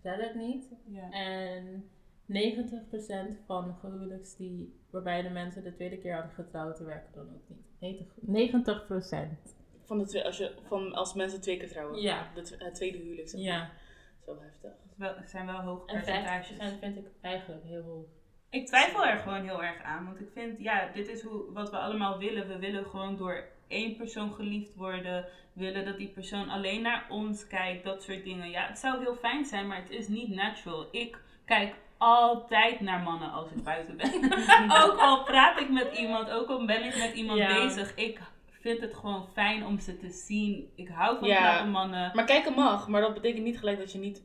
[0.01, 0.65] redden het niet.
[1.11, 1.89] En
[2.27, 7.49] 90% van gehuwelijks die, waarbij de mensen de tweede keer hadden getrouwd, werken dan ook
[7.49, 7.63] niet.
[7.79, 8.05] 90%.
[8.25, 9.55] 90%.
[9.85, 12.01] Van, de twee, als, je, van als mensen twee keer trouwen.
[12.01, 12.31] Ja.
[12.33, 13.29] De tw- het tweede huwelijk.
[13.29, 13.49] zeg maar.
[13.49, 13.71] Ja.
[14.25, 14.71] Zo heftig.
[14.97, 16.57] Het het zijn wel hoge En percentages.
[16.57, 18.05] 50% vind ik eigenlijk heel hoog.
[18.49, 20.05] Ik twijfel er gewoon heel erg aan.
[20.05, 22.47] Want ik vind, ja, dit is hoe, wat we allemaal willen.
[22.47, 25.25] We willen gewoon door één persoon geliefd worden.
[25.53, 27.83] We willen dat die persoon alleen naar ons kijkt.
[27.83, 28.49] Dat soort dingen.
[28.49, 30.87] Ja, het zou heel fijn zijn, maar het is niet natural.
[30.91, 31.75] Ik kijk
[32.05, 34.13] altijd naar mannen als ik buiten ben.
[34.83, 37.47] ook al praat ik met iemand, ook al ben ik met iemand Ja.
[37.63, 37.95] bezig.
[37.95, 40.69] Ik vind het gewoon fijn om ze te zien.
[40.75, 41.63] Ik hou van Ja.
[41.63, 42.11] mannen.
[42.13, 44.23] Maar kijken mag, maar dat betekent niet gelijk dat je niet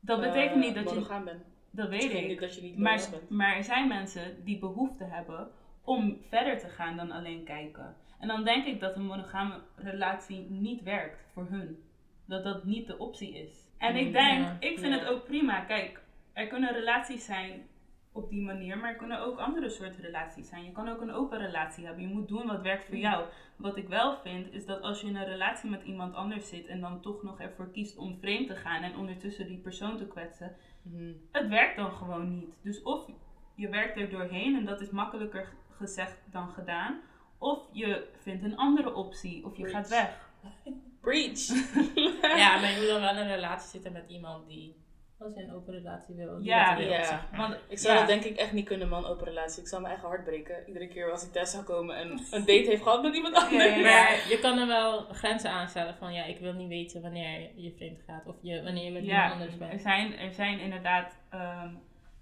[0.00, 0.94] Dat betekent niet dat je...
[0.94, 1.42] monogaam bent.
[1.70, 2.26] Dat weet ik.
[2.28, 3.30] niet dat je niet Maar, bent.
[3.30, 5.48] maar er zijn mensen die behoefte hebben
[5.84, 7.96] om verder te gaan dan alleen kijken.
[8.20, 11.82] En dan denk ik dat een monogame relatie niet werkt voor hun.
[12.26, 13.50] Dat dat niet de optie is.
[13.78, 14.98] En ik Mm, denk, ja, ik vind ja.
[15.00, 15.60] het ook prima.
[15.60, 16.00] Kijk,
[16.32, 17.66] er kunnen relaties zijn
[18.12, 20.64] op die manier, maar er kunnen ook andere soorten relaties zijn.
[20.64, 22.02] Je kan ook een open relatie hebben.
[22.08, 23.00] Je moet doen wat werkt voor Mm.
[23.00, 23.24] jou.
[23.56, 26.66] Wat ik wel vind, is dat als je in een relatie met iemand anders zit
[26.66, 30.06] en dan toch nog ervoor kiest om vreemd te gaan en ondertussen die persoon te
[30.06, 31.12] kwetsen, Mhm.
[31.32, 32.54] het werkt dan gewoon niet.
[32.62, 33.06] Dus of
[33.54, 37.00] je werkt er doorheen en dat is makkelijker gezegd dan gedaan.
[37.38, 39.44] Of je vindt een andere optie.
[39.44, 39.76] Of je Preach.
[39.76, 40.30] gaat weg.
[41.00, 41.46] Preach.
[42.42, 44.76] Ja, maar je moet dan wel in een relatie zitten met iemand die,
[45.24, 46.76] als je een open relatie wil, Ja.
[46.76, 47.04] wil, Ja.
[47.04, 47.40] zeg maar.
[47.40, 49.62] Want, Ik zou ja, dat denk ik echt niet kunnen, man, open relatie.
[49.62, 50.56] Ik zou mijn eigen hart breken.
[50.66, 53.52] Iedere keer als ik thuis zou komen en een date heeft gehad met iemand anders.
[53.64, 53.82] Ja, ja, ja.
[53.82, 57.72] Maar je kan er wel grenzen aanstellen van ja, ik wil niet weten wanneer je
[57.76, 59.80] vreemd gaat of je, wanneer je met iemand anders er bent.
[59.80, 61.68] zijn, er zijn inderdaad ehm,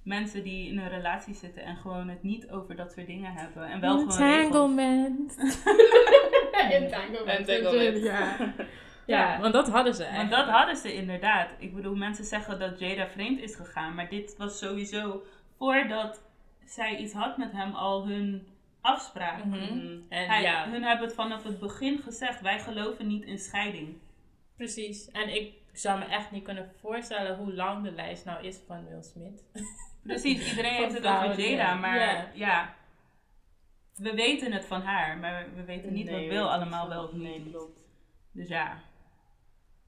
[0.04, 3.64] mensen die in een relatie zitten en gewoon het niet over dat soort dingen hebben.
[3.64, 4.28] En wel gewoon.
[4.28, 5.36] Entanglement.
[6.52, 7.26] Entanglement.
[7.48, 8.02] Entanglement.
[8.02, 8.36] Ja.
[9.06, 9.32] Ja.
[9.32, 10.08] ja, want dat hadden ze.
[10.16, 11.48] Want dat hadden ze inderdaad.
[11.58, 13.94] Ik bedoel, mensen zeggen dat Jada vreemd is gegaan.
[13.94, 15.22] Maar dit was sowieso
[15.58, 16.22] voordat
[16.64, 18.48] zij iets had met hem al hun
[18.80, 19.44] afspraak.
[19.44, 19.98] Mhm.
[20.08, 22.40] En Hij, ja, Hun hebben het vanaf het begin gezegd.
[22.40, 23.98] Wij geloven niet in scheiding.
[24.56, 25.10] precies.
[25.10, 28.88] En ik zou me echt niet kunnen voorstellen hoe lang de lijst nou is van
[28.88, 29.44] Will Smith.
[30.02, 31.62] Precies, iedereen heeft het over Jada.
[31.62, 31.74] ja.
[31.74, 32.26] Maar Ja.
[32.34, 32.74] ja.
[33.96, 35.18] we weten het van haar.
[35.18, 37.56] Maar we weten niet Nee, wat Will allemaal wel of niet.
[38.32, 38.78] Dus ja.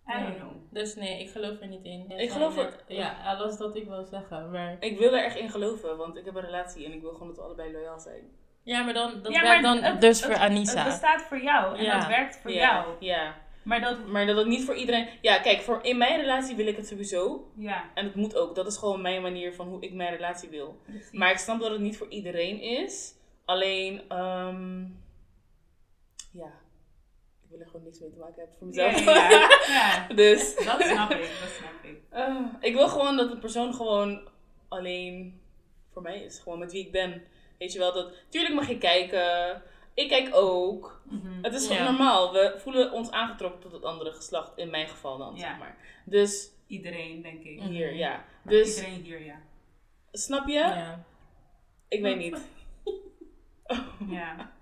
[0.08, 0.36] I don't Nee.
[0.38, 0.50] know.
[0.70, 2.10] Dus nee, ik geloof er niet in.
[2.10, 4.50] Ik geloof er- Ja, alles dat ik wil zeggen.
[4.50, 7.12] Maar, Ik wil er echt in geloven, want ik heb een relatie en ik wil
[7.12, 8.22] gewoon dat we allebei loyaal zijn.
[8.62, 10.76] ja, maar dan, dat Ja, werkt maar dan het- dus het- voor Anissa.
[10.82, 11.76] Het bestaat voor jou.
[11.78, 11.98] En Ja.
[11.98, 12.94] dat werkt voor ja, jou.
[13.00, 14.06] Ja, Maar dat...
[14.06, 15.08] maar dat het niet voor iedereen...
[15.20, 17.50] Ja, kijk, voor in mijn relatie wil ik het sowieso.
[17.56, 18.54] Ja, En het moet ook.
[18.54, 20.76] Dat is gewoon mijn manier van hoe ik mijn relatie wil.
[20.84, 21.12] precies.
[21.12, 23.14] Maar ik snap dat het niet voor iedereen is.
[23.44, 24.80] Alleen, ehm
[26.32, 26.50] ja,
[27.52, 29.04] wil er gewoon niks mee te maken hebben voor mezelf.
[29.04, 29.48] ja, ja.
[29.68, 31.20] Ja, dus dat snap ik.
[31.40, 32.00] Dat snap ik.
[32.10, 34.28] eh, ik wil gewoon dat de persoon gewoon
[34.68, 35.40] alleen
[35.92, 36.38] voor mij is.
[36.38, 37.22] Gewoon met wie ik ben.
[37.58, 38.12] Weet je wel, dat...
[38.28, 39.62] Tuurlijk mag je kijken.
[39.94, 41.00] Ik kijk ook.
[41.04, 41.42] Mhm.
[41.42, 41.90] Het is gewoon Ja.
[41.90, 42.32] normaal.
[42.32, 44.52] We voelen ons aangetrokken tot het andere geslacht.
[44.58, 45.40] In mijn geval dan, Ja.
[45.40, 45.76] zeg maar.
[46.04, 47.60] Dus Iedereen, denk ik.
[47.60, 47.96] hier, Mhm.
[47.96, 48.24] ja.
[48.42, 49.40] Dus, Iedereen hier, ja.
[50.12, 50.52] snap je?
[50.54, 51.04] Ja.
[51.88, 52.38] Ik weet niet.
[54.10, 54.52] Ja,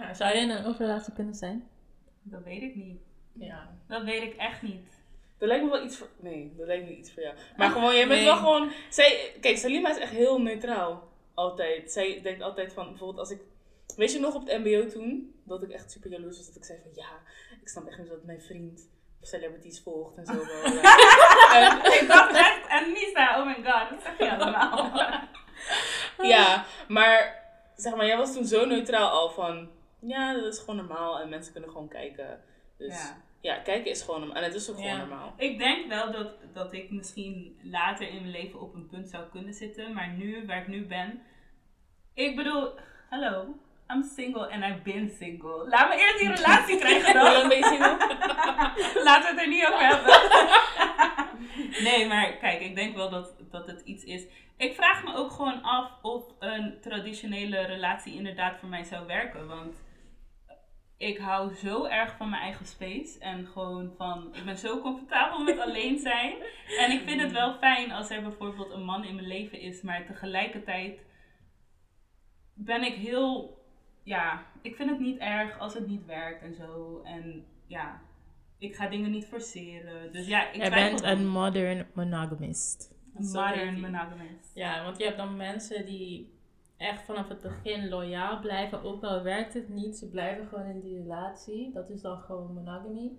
[0.00, 1.68] Ja, Zou je in een relatie kunnen zijn?
[2.22, 3.00] dat weet ik niet.
[3.32, 3.68] Ja.
[3.88, 4.88] Dat weet ik echt niet.
[5.38, 6.08] Dat lijkt me wel iets voor...
[6.20, 7.34] Nee, dat lijkt me iets voor jou.
[7.56, 8.28] Maar gewoon, jij bent Nee.
[8.28, 8.70] wel gewoon...
[8.90, 11.08] Zij, kijk, Salima is echt heel neutraal.
[11.34, 11.92] Altijd.
[11.92, 12.88] Zij denkt altijd van...
[12.88, 13.40] Bijvoorbeeld als ik...
[13.96, 15.34] Weet je nog op het mbo toen?
[15.44, 16.46] Dat ik echt super jaloers was.
[16.46, 16.90] Dat ik zei van...
[16.94, 17.08] Ja,
[17.62, 18.88] ik snap echt niet dat mijn vriend
[19.22, 20.32] celebrities volgt en zo.
[21.54, 24.90] En- ik dacht echt, en Nisa, oh my god, dat zeg je allemaal.
[26.22, 27.38] ja, maar...
[27.76, 29.70] Zeg maar, jij was toen zo neutraal al van...
[30.00, 31.20] Ja, dat is gewoon normaal.
[31.20, 32.40] En mensen kunnen gewoon kijken.
[32.78, 33.62] Dus ja, Ja.
[33.62, 34.36] kijken is gewoon normaal.
[34.38, 34.96] En het is ook gewoon Ja.
[34.96, 35.34] normaal.
[35.36, 39.24] Ik denk wel dat, dat ik misschien later in mijn leven op een punt zou
[39.30, 39.92] kunnen zitten.
[39.94, 41.22] Maar nu, waar ik nu ben.
[42.14, 42.70] Ik bedoel,
[43.10, 43.54] hallo.
[43.92, 45.68] I'm single and I've been single.
[45.68, 47.48] Laat me eerst die relatie krijgen Hoe lang dan.
[47.48, 47.96] ben je single?
[49.04, 50.20] Laten we het er niet over hebben.
[51.86, 54.22] nee, maar kijk, ik denk wel dat, dat het iets is.
[54.56, 59.46] Ik vraag me ook gewoon af of een traditionele relatie inderdaad voor mij zou werken.
[59.46, 59.82] Want
[61.00, 63.18] ik hou zo erg van mijn eigen space.
[63.18, 66.34] En gewoon van, ik ben zo comfortabel met alleen zijn.
[66.78, 69.82] En ik vind het wel fijn als er bijvoorbeeld een man in mijn leven is,
[69.82, 71.00] maar tegelijkertijd
[72.54, 73.58] ben ik heel,
[74.02, 77.00] ja, ik vind het niet erg als het niet werkt en zo.
[77.04, 78.00] En ja,
[78.58, 80.12] ik ga dingen niet forceren.
[80.12, 82.94] Dus ja, ik Jij twijfel bent een modern monogamist.
[83.14, 84.50] Een modern monogamist.
[84.54, 86.39] Ja, want je hebt dan mensen die
[86.80, 90.80] echt vanaf het begin loyaal blijven, ook al werkt het niet, ze blijven gewoon in
[90.80, 91.72] die relatie.
[91.72, 93.12] Dat is dan gewoon monogamy.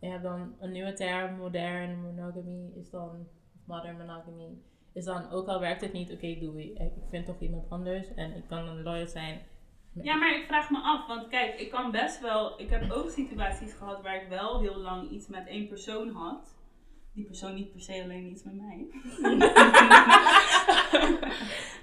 [0.00, 3.28] En hebt dan een nieuwe term, modern monogamy, is dan,
[3.66, 4.58] modern monogamy,
[4.92, 8.36] is dan ook al werkt het niet, oké doei, ik vind toch iemand anders en
[8.36, 9.40] ik kan dan loyal zijn.
[10.02, 12.60] Ja, maar ik vraag me af, want kijk, ik kan best wel.
[12.60, 16.61] Ik heb ook situaties gehad waar ik wel heel lang iets met één persoon had.
[17.14, 18.86] Die persoon niet per se alleen iets met mij.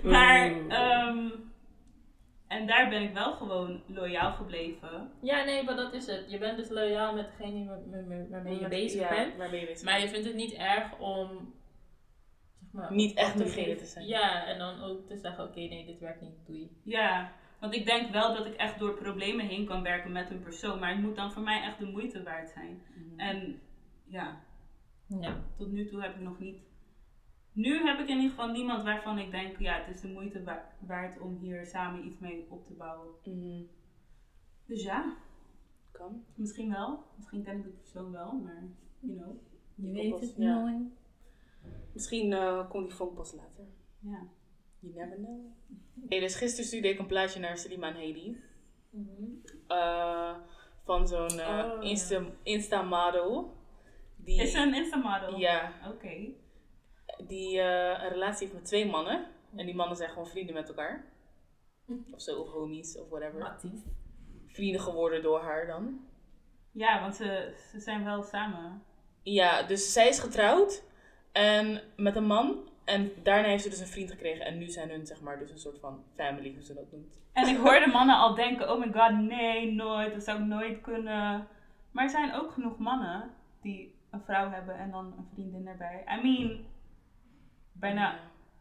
[0.13, 1.29] maar, ehm,
[2.47, 5.11] en daar ben ik wel gewoon loyaal gebleven.
[5.21, 6.25] Ja, nee, maar dat is het.
[6.31, 9.35] Je bent dus loyaal met degene waar- waar- waar- waarmee je bezig ja, bent.
[9.37, 9.85] Waar ben je bezig?
[9.85, 11.53] Maar je vindt het niet erg om.
[12.59, 14.07] Zeg maar, Niet echt te geven- te zijn.
[14.07, 16.69] Ja, en dan ook te zeggen: oké, nee, dit werkt niet, doei.
[16.83, 20.41] Ja, want ik denk wel dat ik echt door problemen heen kan werken met een
[20.43, 20.79] persoon.
[20.79, 22.81] Maar het moet dan voor mij echt de moeite waard zijn.
[22.95, 23.19] Mhm.
[23.19, 23.61] En
[24.07, 24.39] ja,
[25.19, 25.43] Ja.
[25.57, 26.61] tot nu toe heb ik nog niet.
[27.51, 30.43] Nu heb ik in ieder geval niemand waarvan ik denk, ja, het is de moeite
[30.43, 33.07] wa- waard om hier samen iets mee op te bouwen.
[33.25, 33.63] Mhm.
[34.65, 35.15] Dus ja,
[35.91, 36.23] Kan.
[36.35, 37.03] misschien wel.
[37.15, 38.63] Misschien ken ik de persoon wel, maar
[38.99, 39.35] you know.
[39.75, 40.59] Je weet het ja.
[40.59, 40.87] nooit.
[41.93, 43.65] Misschien eh, komt die vonk pas later.
[43.99, 44.27] Ja.
[44.79, 45.39] You never know.
[46.09, 48.37] Hey, dus gisteren stuurde ik een plaatje naar Salima en Heidi.
[48.89, 49.23] Mhm.
[49.67, 50.35] Eh,
[50.83, 51.81] van zo'n eh, Oh, ja.
[51.81, 53.57] Insta, Insta-model.
[54.29, 55.37] Die, Is ze een Insta-model?
[55.37, 56.27] Ja, Oké.
[57.27, 59.25] die eh, een relatie heeft met twee mannen.
[59.55, 61.05] En die mannen zijn gewoon vrienden met elkaar.
[62.11, 63.39] Of zo, of homies, of whatever.
[63.39, 63.81] Matties.
[64.47, 65.99] Vrienden geworden door haar dan.
[66.71, 68.83] Ja, want ze, ze zijn wel samen.
[69.23, 70.83] Ja, dus zij is getrouwd
[71.31, 72.69] en met een man.
[72.85, 74.45] En daarna heeft ze dus een vriend gekregen.
[74.45, 77.19] En nu zijn hun, zeg maar, dus een soort van family, hoe ze dat noemt.
[77.33, 80.81] En ik hoorde mannen al denken, oh my god, nee, nooit, dat zou ik nooit
[80.81, 81.47] kunnen.
[81.91, 86.03] Maar er zijn ook genoeg mannen die een vrouw hebben en dan een vriendin erbij.
[86.17, 86.65] I mean,
[87.71, 88.19] bijna,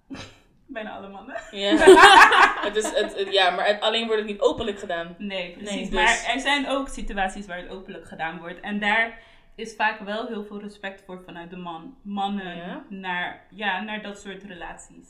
[0.67, 1.37] bijna alle mannen.
[1.51, 1.77] Ja,
[2.67, 5.15] het is, het, het- ja maar het, alleen wordt het niet openlijk gedaan.
[5.19, 5.71] Nee, precies.
[5.75, 8.61] Nee, dus- Maar er zijn ook situaties waar het openlijk gedaan wordt.
[8.61, 9.23] En daar
[9.55, 11.99] is vaak wel heel veel respect voor vanuit de man.
[12.03, 12.85] Mannen Ja?
[12.89, 15.09] Naar, ja, naar dat soort relaties.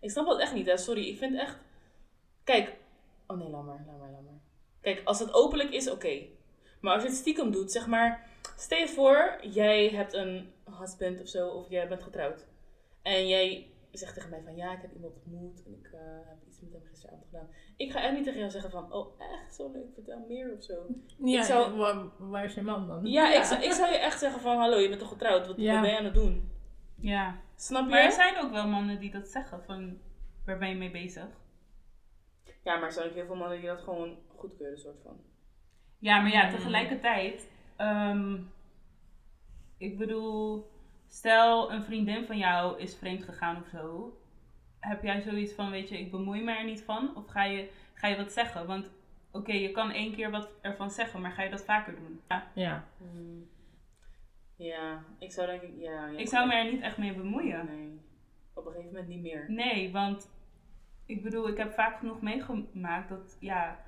[0.00, 0.76] Ik snap dat echt niet, hè.
[0.76, 1.08] Sorry.
[1.08, 1.58] Ik vind echt...
[2.44, 2.76] Kijk...
[3.26, 4.40] Oh nee, laat maar, laat maar, laat maar.
[4.80, 6.22] Kijk, als het openlijk is, oké.
[6.80, 8.30] Maar als je het stiekem doet, zeg maar...
[8.56, 12.46] Stel je voor, jij hebt een husband of zo, of jij bent getrouwd.
[13.02, 16.36] En jij zegt tegen mij van, ja, ik heb iemand ontmoet en ik eh, heb
[16.48, 17.48] iets met hem gisteravond gedaan.
[17.76, 20.64] Ik ga echt niet tegen jou zeggen van, oh, echt zo leuk, vertel meer of
[20.64, 20.86] zo.
[21.24, 23.06] Ja, Ik zou- waar, waar is je man dan?
[23.06, 25.46] Ja, Ik, zou, ik zou je echt zeggen van, hallo, je bent toch getrouwd?
[25.46, 25.72] Wat, Ja.
[25.72, 26.50] wat ben je aan het doen?
[26.96, 27.40] Ja.
[27.56, 27.90] Snap je?
[27.90, 29.62] Maar er zijn ook wel mannen die dat zeggen.
[29.64, 29.98] Van,
[30.44, 31.26] waar ben je mee bezig?
[32.64, 35.20] Ja, maar er zijn ook heel veel mannen die dat gewoon goedkeuren, soort van.
[35.98, 36.50] Ja, maar ja, Mm.
[36.50, 37.50] tegelijkertijd.
[37.82, 38.38] Ehm,
[39.78, 40.70] ik bedoel,
[41.08, 44.16] stel een vriendin van jou is vreemd gegaan of zo.
[44.80, 47.16] Heb jij zoiets van, weet je, ik bemoei me er niet van?
[47.16, 48.66] Of ga je, ga je wat zeggen?
[48.66, 48.90] Want
[49.30, 52.20] oké, je kan één keer wat ervan zeggen, maar ga je dat vaker doen?
[52.28, 52.50] Ja.
[52.54, 52.84] Ja.
[52.98, 53.50] Hmm.
[54.56, 56.06] Ja, ik zou denk ik, ja.
[56.06, 57.66] ja Ik zou me er niet echt mee bemoeien.
[57.66, 58.00] Nee,
[58.54, 59.44] op een gegeven moment niet meer.
[59.48, 60.30] Nee, want
[61.06, 63.78] ik bedoel, ik heb vaak genoeg meegemaakt dat, ja,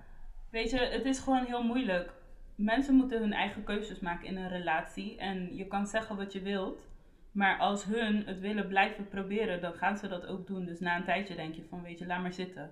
[0.50, 2.12] weet je, het is gewoon heel moeilijk.
[2.54, 6.42] Mensen moeten hun eigen keuzes maken in een relatie en je kan zeggen wat je
[6.42, 6.88] wilt,
[7.32, 10.64] maar als hun het willen blijven proberen, dan gaan ze dat ook doen.
[10.64, 12.70] Dus na een tijdje denk je van, weet je, laat maar zitten.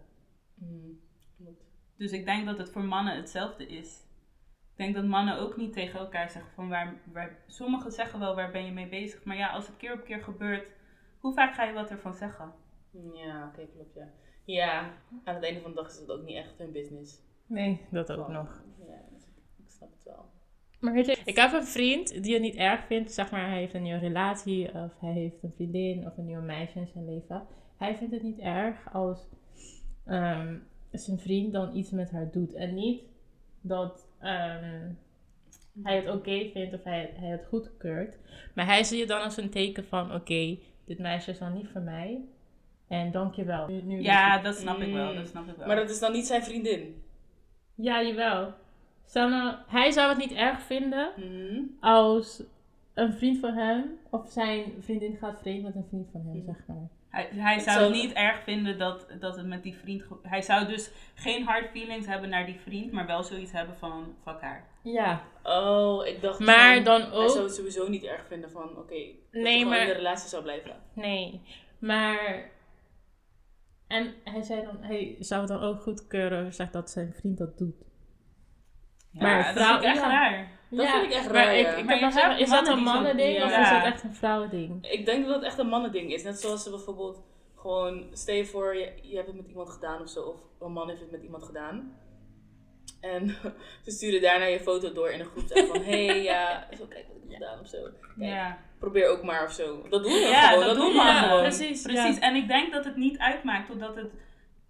[0.54, 1.00] Hmm,
[1.36, 1.64] klopt.
[1.96, 4.10] Dus ik denk dat het voor mannen hetzelfde is.
[4.72, 8.34] Ik denk dat mannen ook niet tegen elkaar zeggen van waar, waar sommigen zeggen wel
[8.34, 10.66] waar ben je mee bezig, maar ja, als het keer op keer gebeurt,
[11.18, 12.52] hoe vaak ga je wat ervan zeggen?
[13.14, 14.08] Ja, oké, klopt, ja.
[14.44, 14.92] Ja,
[15.24, 17.20] aan het einde van de dag is het ook niet echt hun business.
[17.46, 18.62] Nee, dat ook nog.
[18.78, 19.00] Ja,
[19.82, 20.30] snap het wel.
[20.80, 23.12] Maar weet je, ik heb een vriend die het niet erg vindt.
[23.12, 26.42] Zeg maar, hij heeft een nieuwe relatie of hij heeft een vriendin of een nieuwe
[26.42, 27.46] meisje in zijn leven.
[27.76, 29.28] Hij vindt het niet erg als
[30.06, 30.56] ehm,
[30.92, 32.54] zijn vriend dan iets met haar doet.
[32.54, 33.02] En niet
[33.60, 34.90] dat ehm,
[35.82, 38.18] hij het oké vindt of hij, hij het goedkeurt.
[38.54, 41.68] Maar hij ziet het dan als een teken van, oké, dit meisje is dan niet
[41.72, 42.20] voor mij.
[42.88, 43.68] En dankjewel.
[43.68, 45.66] Nu, nu Ja, dat snap ik wel, dat snap ik wel.
[45.66, 47.02] Maar dat is dan niet zijn vriendin.
[47.74, 48.54] Ja, jawel.
[49.12, 51.60] Nou, hij zou het niet erg vinden Mhm.
[51.80, 52.42] als
[52.94, 56.44] een vriend van hem, of zijn vriendin gaat vreemd met een vriend van hem, Mhm.
[56.46, 56.88] zeg maar.
[57.08, 60.04] Hij, hij zou het niet erg vinden dat, dat het met die vriend...
[60.22, 64.14] Hij zou dus geen hard feelings hebben naar die vriend, maar wel zoiets hebben van,
[64.24, 64.64] fuck haar.
[64.82, 67.30] Ja, Oh, ik dacht maar van, dan Hij ook...
[67.30, 68.94] zou het sowieso niet erg vinden van, oké,
[69.30, 70.76] dat Nee, maar- in de relatie zou blijven.
[70.92, 71.40] Nee,
[71.78, 72.50] maar...
[73.86, 77.74] En hij zei dan, hij zou dan ook goedkeuren, zegt dat zijn vriend dat doet.
[79.12, 80.08] Ja, Maar dat vind ik echt ja.
[80.10, 80.50] raar.
[80.70, 81.72] Dat vind ik echt maar raar, ik, ja.
[81.74, 83.62] ik Maar heb dan je zeggen, is dat een mannending of Ja.
[83.62, 84.86] is dat echt een vrouwending?
[84.90, 86.22] Ik denk dat het echt een mannending is.
[86.22, 87.22] Net zoals ze bijvoorbeeld
[87.56, 90.72] gewoon, stel je voor, je, je hebt het met iemand gedaan of zo, of een
[90.72, 91.96] man heeft het met iemand gedaan.
[93.00, 93.28] En
[93.84, 97.06] ze sturen daarna je foto door in een groep van, hé, hey, ja, zo kijk
[97.08, 97.82] wat ik heb gedaan of zo.
[97.82, 99.86] Kijk, Ja, probeer ook maar of zo.
[99.90, 101.40] Dat doen we ja gewoon, dat doen doen we we gewoon.
[101.40, 101.82] precies.
[101.82, 102.20] Precies, ja.
[102.22, 104.10] en ik denk dat het niet uitmaakt totdat het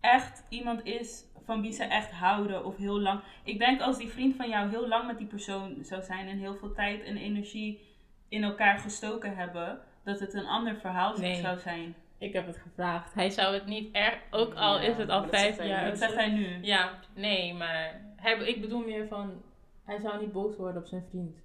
[0.00, 3.20] echt iemand is van wie ze echt houden of heel lang.
[3.44, 6.38] Ik denk als die vriend van jou heel lang met die persoon zou zijn en
[6.38, 7.80] heel veel tijd en energie
[8.28, 11.34] in elkaar gestoken hebben, dat het een ander verhaal Nee.
[11.40, 11.94] zou zijn.
[12.18, 13.14] Ik heb het gevraagd.
[13.14, 15.88] Hij zou het niet erg, ook al Ja, is het al vijf jaar.
[15.88, 16.58] Dat zegt hij nu.
[16.62, 19.42] Ja, nee, maar hij, ik bedoel meer van,
[19.84, 21.36] hij zou niet boos worden op zijn vriend.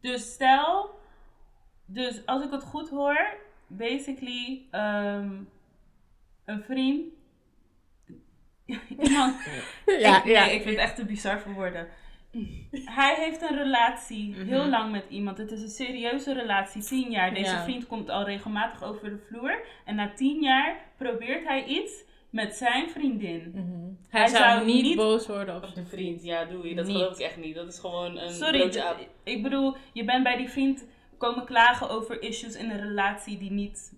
[0.00, 0.90] Dus stel,
[1.86, 3.36] dus als ik het goed hoor,
[3.66, 5.32] basically ehm,
[6.44, 7.04] een vriend.
[9.02, 9.36] Iemand,
[9.98, 11.88] Ja, ik, nee, ik vind het echt te bizar voor woorden.
[12.70, 14.46] Hij heeft een relatie Mhm.
[14.46, 15.38] heel lang met iemand.
[15.38, 17.34] Het is een serieuze relatie, tien jaar.
[17.34, 17.62] Deze Ja.
[17.62, 19.60] vriend komt al regelmatig over de vloer.
[19.84, 21.92] En na tien jaar probeert hij iets
[22.30, 23.52] met zijn vriendin.
[23.54, 23.62] Mhm.
[24.08, 26.24] Hij, Hij zou, zou niet, niet- boos worden op Of de zijn vriend, vriend.
[26.24, 26.74] ja, doe je.
[26.74, 26.96] Dat Niet.
[26.96, 27.54] geloof ik echt niet.
[27.54, 28.72] Dat is gewoon een Sorry,
[29.24, 30.84] ik bedoel, je bent bij die vriend
[31.18, 33.92] komen klagen over issues in een relatie die niet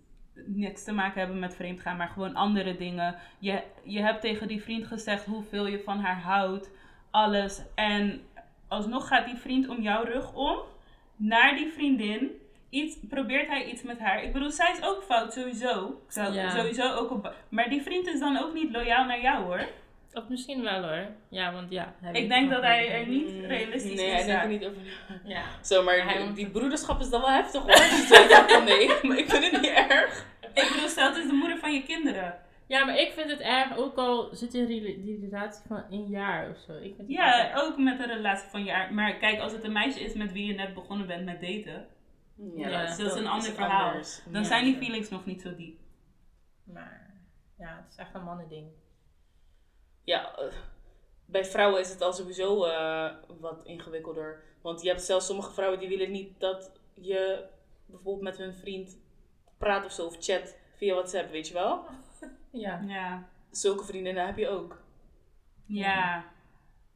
[0.46, 3.16] niks te maken hebben met vreemdgaan, maar gewoon andere dingen.
[3.38, 6.70] Je, je hebt tegen die vriend gezegd hoeveel je van haar houdt,
[7.10, 7.62] alles.
[7.74, 8.20] En
[8.68, 10.58] alsnog gaat die vriend om jouw rug om,
[11.16, 12.30] naar die vriendin.
[12.70, 14.22] Iets, probeert hij iets met haar.
[14.22, 15.88] Ik bedoel, zij is ook fout, sowieso.
[16.06, 16.50] Ik zou Ja.
[16.50, 19.66] sowieso ook op, maar die vriend is dan ook niet loyaal naar jou hoor.
[20.14, 21.06] Of misschien wel hoor.
[21.28, 21.94] Ja, want ja.
[22.00, 24.64] Hij Ik denk dat hij er niet realistisch Mm, Nee, in hij denkt er niet
[24.64, 25.20] over na.
[25.24, 25.42] Ja.
[25.62, 27.70] Zo, maar Hij die, broederschap is dan wel heftig hoor.
[27.70, 30.26] Dus ik dacht van nee, maar ik vind het niet erg.
[30.54, 32.38] Ik bedoel, stel het is de moeder van je kinderen.
[32.66, 34.66] Ja, maar ik vind het erg, ook al zit je in
[35.04, 36.72] die relatie van een jaar of zo.
[36.72, 37.62] Ik vind het Ja, erg.
[37.62, 38.94] ook met een relatie van jaar.
[38.94, 41.86] Maar kijk, als het een meisje is met wie je net begonnen bent met daten,
[42.56, 43.86] Ja, dat is een ander verhaal.
[43.88, 44.20] anders.
[44.30, 44.48] dan Ja.
[44.48, 45.78] zijn die feelings nog niet zo diep.
[46.64, 47.10] Maar
[47.58, 48.66] ja, het is echt een mannending.
[50.04, 50.52] Ja, eh,
[51.26, 54.42] bij vrouwen is het al sowieso eh, wat ingewikkelder.
[54.60, 57.44] Want je hebt zelfs sommige vrouwen die willen niet dat je
[57.86, 58.98] bijvoorbeeld met hun vriend
[59.58, 61.84] praat of zo, of chat via WhatsApp, weet je wel?
[62.50, 62.80] Ja.
[62.86, 63.28] Ja.
[63.50, 64.82] Zulke vriendinnen heb je ook.
[65.66, 66.24] Ja,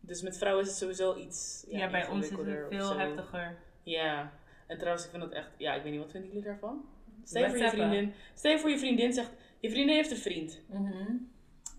[0.00, 3.58] Dus met vrouwen is het sowieso iets ja, ja, bij ons is het veel heftiger.
[3.82, 4.32] Ja,
[4.66, 6.84] en trouwens, ik vind dat echt, ja, ik weet niet, wat vinden jullie daarvan?
[7.24, 9.30] Stel je voor je vriendin, stel je voor je vriendin zegt,
[9.60, 10.60] je vriendin heeft een vriend.
[10.68, 11.12] Mhm.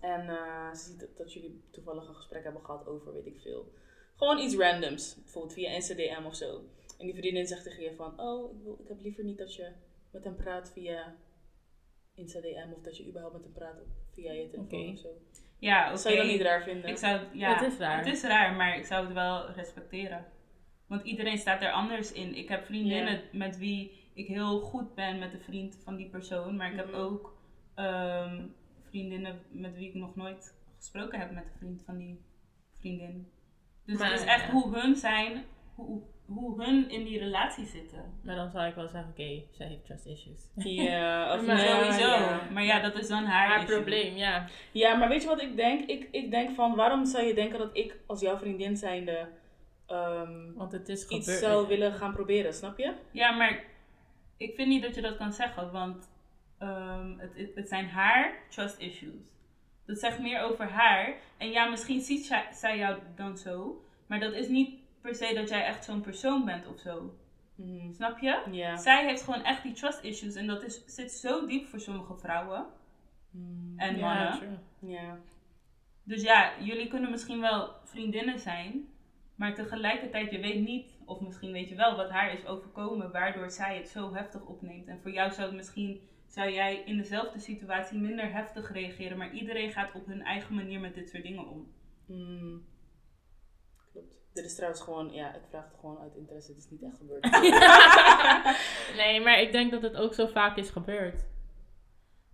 [0.00, 3.72] En eh, ze ziet dat, jullie toevallig een gesprek hebben gehad over, weet ik veel.
[4.16, 6.60] Gewoon iets randoms, bijvoorbeeld via NCDM of zo.
[6.98, 9.54] En die vriendin zegt tegen je van, oh, ik, wil, ik heb liever niet dat
[9.54, 9.72] je
[10.12, 11.16] met hem praat via
[12.14, 13.76] NCDM of dat je überhaupt met hem praat
[14.14, 15.08] via je telefoon of zo.
[15.58, 15.96] Ja, oké.
[15.96, 16.90] Zou je dat niet raar vinden?
[16.90, 17.98] Ik zou, ja, Het is raar.
[17.98, 20.26] Het is raar, maar ik zou het wel respecteren.
[20.86, 22.34] Want iedereen staat er anders in.
[22.34, 26.56] Ik heb vriendinnen met wie ik heel goed ben met de vriend van die persoon.
[26.56, 26.96] Maar ik heb Mhm.
[26.96, 27.38] ook
[27.74, 28.46] ehm,
[28.90, 32.20] vriendinnen met wie ik nog nooit gesproken heb met de vriend van die
[32.78, 33.30] vriendin.
[33.86, 34.50] Dus Maar, het is echt ja.
[34.52, 38.04] hoe hun zijn, hoe, hoe hun in die relatie zitten.
[38.24, 40.50] Maar dan zou ik wel zeggen, oké, zij heeft trust issues.
[40.84, 42.06] Ja, of Maar- Sowieso.
[42.08, 42.48] ja.
[42.52, 43.74] Maar ja, dat is dan haar, Haar issue.
[43.76, 44.46] probleem, ja.
[44.72, 45.88] Ja, maar weet je wat ik denk?
[45.88, 49.28] Ik, ik denk van, waarom zou je denken dat ik als jouw vriendin zijnde
[49.86, 51.44] ehm, Want het is iets gebeurd.
[51.44, 52.94] zou willen gaan proberen, snap je?
[53.12, 53.64] Ja, maar
[54.36, 56.10] ik vind niet dat je dat kan zeggen, want
[56.60, 59.20] ehm, het, het, zijn haar trust issues.
[59.86, 61.14] Dat zegt meer over haar.
[61.36, 65.34] En ja, misschien ziet zij, zij jou dan zo, maar dat is niet per se
[65.34, 67.14] dat jij echt zo'n persoon bent of zo.
[67.54, 67.92] Mhm.
[67.92, 68.42] Snap je?
[68.76, 72.16] Zij heeft gewoon echt die trust issues en dat is, zit zo diep voor sommige
[72.16, 72.66] vrouwen
[73.30, 73.78] Mhm.
[73.78, 74.38] en Ja, mannen.
[74.38, 74.90] true.
[74.92, 75.18] Ja.
[76.02, 78.88] Dus ja, jullie kunnen misschien wel vriendinnen zijn,
[79.34, 83.50] maar tegelijkertijd, je weet niet, of misschien weet je wel, wat haar is overkomen, waardoor
[83.50, 84.88] zij het zo heftig opneemt.
[84.88, 86.00] En voor jou zou het misschien,
[86.30, 90.80] zou jij in dezelfde situatie minder heftig reageren, maar iedereen gaat op hun eigen manier
[90.80, 91.72] met dit soort dingen om.
[92.06, 92.56] Mhm.
[93.92, 94.14] Klopt.
[94.32, 96.50] Dit is trouwens gewoon, ja, ik vraag het gewoon uit interesse.
[96.50, 97.24] Het is niet echt gebeurd.
[98.96, 101.24] Nee, maar ik denk dat het ook zo vaak is gebeurd.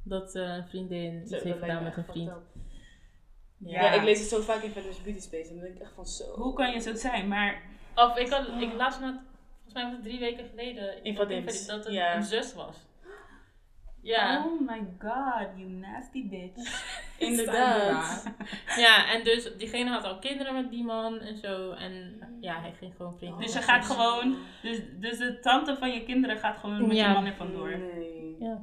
[0.03, 2.29] Dat eh, een vriendin iets dat heeft gedaan me met een vriend.
[3.59, 3.81] Ja.
[3.81, 3.93] Ja.
[3.93, 6.07] ik lees het zo vaak in Feminist Beauty Space en dan denk ik echt van
[6.07, 6.25] zo.
[6.25, 7.29] Hoe kan je zo zijn?
[7.29, 7.63] Maar
[7.95, 9.15] Of ik had, ik laatst net,
[9.55, 11.05] volgens mij was het drie weken geleden.
[11.05, 12.17] In Vadims, Dat het ja.
[12.17, 12.86] een zus was.
[14.07, 14.45] Ja.
[14.45, 16.85] Oh my god, you nasty bitch.
[17.29, 18.35] Inderdaad.
[18.77, 21.71] Ja, en dus diegene had al kinderen met die man en zo.
[21.73, 23.41] En ja, hij ging gewoon vrienden.
[23.41, 27.09] Dus je gaat gewoon, dus, dus de tante van je kinderen gaat gewoon met Ja.
[27.09, 27.79] je man er vandoor.
[27.79, 28.37] Nee.
[28.39, 28.63] Ja.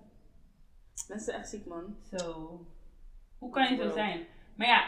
[1.08, 1.96] Mensen zijn echt ziek, man.
[2.18, 2.66] Zo.
[3.38, 4.26] Hoe kan je zo zijn?
[4.56, 4.84] Maar ja.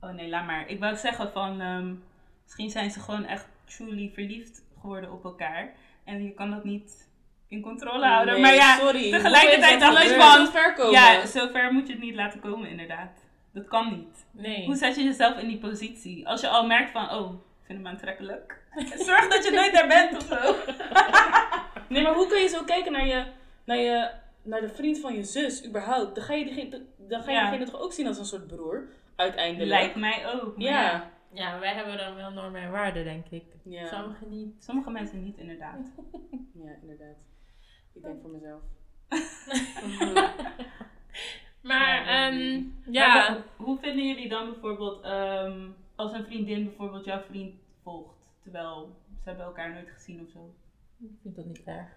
[0.00, 0.68] Oh nee, laat maar.
[0.68, 1.94] Ik wou zeggen van, ehm,
[2.42, 5.72] misschien zijn ze gewoon echt truly verliefd geworden op elkaar.
[6.04, 7.12] En je kan dat niet
[7.48, 8.32] in controle houden.
[8.34, 9.10] Nee, maar ja, sorry.
[9.10, 10.92] tegelijkertijd dacht ik van, ver komen?
[10.92, 13.24] ja, zover moet je het niet laten komen inderdaad.
[13.52, 14.26] Dat kan niet.
[14.30, 14.64] Nee.
[14.66, 16.28] Hoe zet je jezelf in die positie?
[16.28, 18.62] Als je al merkt van, oh, ik vind hem aantrekkelijk.
[19.06, 20.54] Zorg dat je nooit daar bent of zo.
[21.88, 23.24] Nee, maar hoe kun je zo kijken naar, je,
[23.64, 24.10] naar, je,
[24.42, 26.14] naar de vriend van je zus, überhaupt?
[26.14, 27.50] Dan ga je diegene, dan ga je Ja.
[27.50, 29.68] diegene toch ook zien als een soort broer, uiteindelijk?
[29.68, 30.54] Lijkt mij ook.
[30.56, 31.10] Ja.
[31.32, 33.44] Ja, wij hebben dan wel normen en waarden, denk ik.
[33.64, 33.86] Ja.
[33.86, 34.64] Sommigen niet.
[34.64, 35.92] Sommige mensen niet, inderdaad.
[36.64, 37.16] Ja, inderdaad.
[37.94, 38.62] Ik denk voor mezelf.
[41.60, 43.32] Maar, Ja, ehm Maar ja.
[43.34, 48.96] wa- hoe vinden jullie dan bijvoorbeeld ehm, als een vriendin bijvoorbeeld jouw vriend volgt, terwijl
[49.22, 50.54] ze hebben elkaar nooit gezien of zo?
[51.00, 51.88] Ik vind dat niet erg.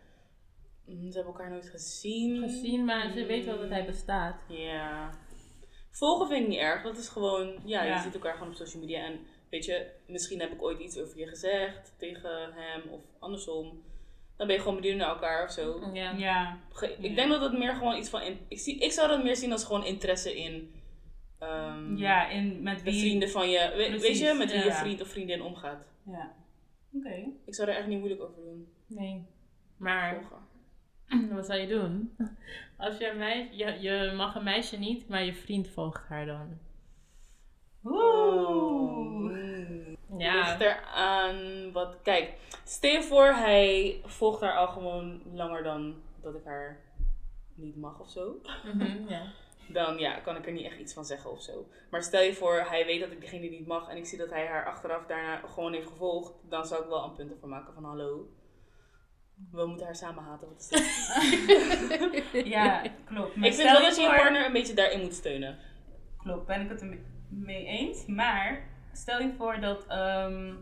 [0.86, 2.42] Mm, Ze hebben elkaar nooit gezien.
[2.42, 4.36] Gezien, maar ze weet wel dat hij bestaat.
[4.48, 5.10] Ja.
[5.92, 6.84] Volgen vind ik niet erg.
[6.84, 7.96] Dat is gewoon, ja, Ja.
[7.96, 9.06] je ziet elkaar gewoon op social media.
[9.06, 9.20] En
[9.50, 13.84] weet je, misschien heb ik ooit iets over je gezegd tegen hem of andersom.
[14.38, 15.90] Dan ben je gewoon benieuwd naar elkaar of zo.
[15.94, 16.12] Ja.
[16.12, 16.58] Ja.
[17.00, 18.22] Ik denk dat het meer gewoon iets van.
[18.22, 20.74] in- ik, zie, ik zou dat meer zien als gewoon interesse in.
[21.40, 23.00] ehm, ja en met De wie...
[23.00, 23.74] vrienden van je.
[23.76, 25.86] we- weet je, met wie je vriend of vriendin omgaat.
[26.06, 26.32] Ja,
[26.94, 27.24] oké.
[27.46, 28.68] Ik zou er echt niet moeilijk over doen.
[28.88, 29.26] Nee.
[29.78, 31.30] Maar, Volgen.
[31.36, 32.16] wat zou je doen?
[32.78, 36.26] Als je een meisje, je, je mag een meisje niet, maar je vriend volgt haar
[36.26, 36.58] dan.
[37.84, 39.17] Oeh.
[40.18, 40.36] Ja.
[40.36, 41.96] Ligt er aan wat.
[42.04, 42.34] Kijk,
[42.64, 46.82] stel je voor, hij volgt haar al gewoon langer dan dat ik haar
[47.56, 48.42] niet mag of zo.
[48.74, 49.22] Mhm, ja.
[49.70, 51.68] Dan ja, kan ik er niet echt iets van zeggen of zo.
[51.90, 54.30] Maar stel je voor, hij weet dat ik diegene niet mag en ik zie dat
[54.30, 56.34] hij haar achteraf daarna gewoon heeft gevolgd.
[56.50, 58.30] Dan zou ik wel een punt ervan maken van hallo.
[59.52, 60.48] We moeten haar samen haten.
[60.48, 60.82] Wat is?
[62.56, 63.36] Ja, klopt.
[63.36, 65.58] Maar ik vind wel dat je je partner een beetje daarin moet steunen.
[66.18, 66.98] Klopt, ben ik het er
[67.30, 68.06] mee eens.
[68.06, 69.88] Maar stel je voor dat.
[69.88, 70.56] ehm,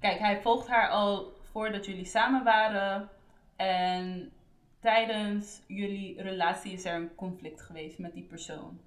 [0.00, 3.08] kijk, hij volgt haar al voordat jullie samen waren.
[3.56, 4.32] En
[4.80, 8.80] tijdens jullie relatie is er een conflict geweest met die persoon.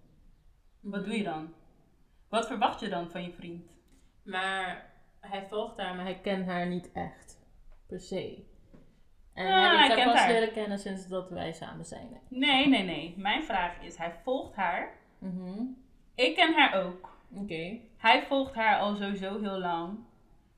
[0.80, 1.54] Wat doe je dan?
[2.30, 3.72] Wat verwacht je dan van je vriend?
[4.24, 7.40] Maar hij volgt haar, maar hij kent haar niet echt.
[7.88, 8.44] Per se.
[9.34, 12.20] En Ja, hij hij heeft haar pas leren kennen sinds dat wij samen zijn.
[12.28, 13.14] Nee, nee, nee.
[13.18, 14.98] Mijn vraag is: hij volgt haar.
[15.20, 15.64] Mhm.
[16.16, 17.11] Ik ken haar ook.
[17.36, 17.80] Oké.
[17.98, 20.00] Hij volgt haar al sowieso heel lang.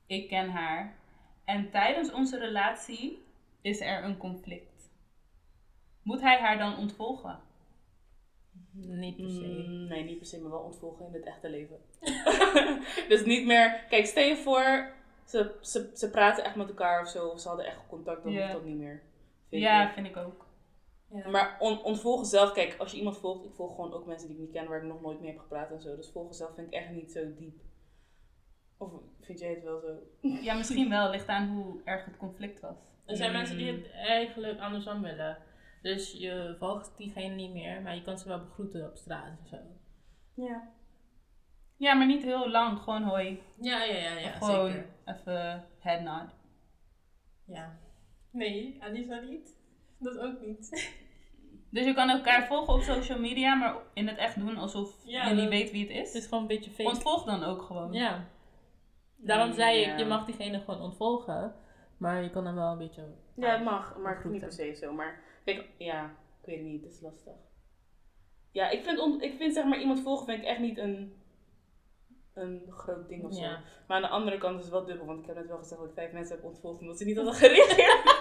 [0.06, 0.96] Ik ken haar.
[1.44, 3.22] En tijdens onze relatie
[3.60, 4.90] is er een conflict.
[6.02, 7.40] Moet hij haar dan ontvolgen?
[8.72, 9.64] Niet per se.
[9.66, 11.76] Mm, nee, niet per se, maar wel ontvolgen in het echte leven.
[13.08, 13.84] dus niet meer.
[13.88, 14.92] Kijk, stel je voor,
[15.24, 18.36] ze, ze, ze praten echt met elkaar of zo, of ze hadden echt contact, dan
[18.36, 19.02] hoeft dat niet meer.
[19.48, 19.94] Vind ja, ik.
[19.94, 20.43] vind ik ook.
[21.10, 21.28] Ja.
[21.30, 24.36] Maar on- ontvolgen zelf, kijk, als je iemand volgt, ik volg gewoon ook mensen die
[24.36, 25.96] ik niet ken, waar ik nog nooit mee heb gepraat en zo.
[25.96, 27.60] Dus volgen zelf vind ik echt niet zo diep.
[28.78, 28.90] Of
[29.20, 29.98] vind jij het wel zo?
[30.42, 31.10] Ja, misschien wel.
[31.10, 32.76] Ligt aan hoe erg het conflict was.
[33.06, 35.38] Er zijn mensen die het eigenlijk andersom willen.
[35.82, 39.48] Dus je volgt diegene niet meer, maar je kan ze wel begroeten op straat of
[39.48, 39.56] zo.
[40.34, 40.72] Ja.
[41.76, 42.78] Ja, maar niet heel lang.
[42.78, 43.42] Gewoon hoi.
[43.60, 44.86] Ja, ja, ja, ja Of gewoon zeker.
[45.04, 46.34] even head nod.
[47.46, 47.78] Ja.
[48.30, 49.62] Nee, Anissa niet.
[50.04, 50.70] Dat ook niet.
[51.70, 55.28] Dus je kan elkaar volgen op social media, maar in het echt doen alsof Ja,
[55.28, 56.14] je niet weet wie het Het is.
[56.14, 56.88] is gewoon een beetje fake.
[56.88, 57.92] Ontvolg dan ook gewoon.
[57.92, 58.28] Ja.
[59.16, 61.54] Daarom zei ik, je mag diegene gewoon ontvolgen.
[61.98, 63.14] Maar je kan hem wel een beetje...
[63.36, 64.92] Ja, het mag, maar Goed, niet per se zo.
[64.92, 66.04] Maar kijk, ja,
[66.40, 67.32] ik weet het niet, het is lastig.
[68.50, 71.22] Ja, ik vind, on- ik vind zeg maar iemand volgen vind ik echt niet een,
[72.34, 73.40] een groot ding of zo.
[73.42, 73.60] Ja.
[73.86, 75.80] Maar aan de andere kant is het wel dubbel, want ik heb net wel gezegd
[75.80, 78.13] dat ik vijf mensen heb ontvolgd omdat ze niet hadden gereageerd op de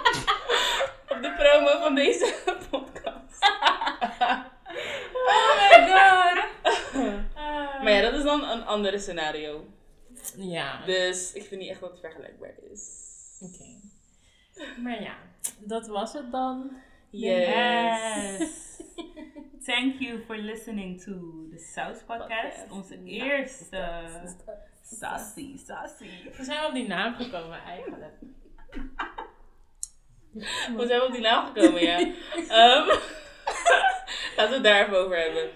[1.64, 3.42] promo van deze podcast.
[5.14, 6.52] Oh my god!
[7.84, 9.66] Maar ja, dat is dan een andere scenario.
[10.38, 10.86] Ja.
[10.86, 12.90] Dus ik vind niet echt dat het vergelijkbaar is.
[13.42, 13.66] Oké.
[14.82, 15.16] Maar ja,
[15.60, 16.72] dat was het dan.
[17.10, 17.48] Yes.
[18.40, 18.82] Yes.
[19.66, 21.12] Thank you for listening to
[21.52, 22.30] the South Podcast.
[22.30, 22.72] Podcast.
[22.72, 23.24] Onze Ja.
[23.26, 23.66] eerste
[24.84, 26.10] sassy, sassy.
[26.38, 28.14] We zijn op die naam gekomen eigenlijk.
[30.76, 31.98] Hoe zijn we op die naam gekomen, ja?
[32.50, 32.88] Ehm,
[34.38, 35.50] laten we het daar even over hebben.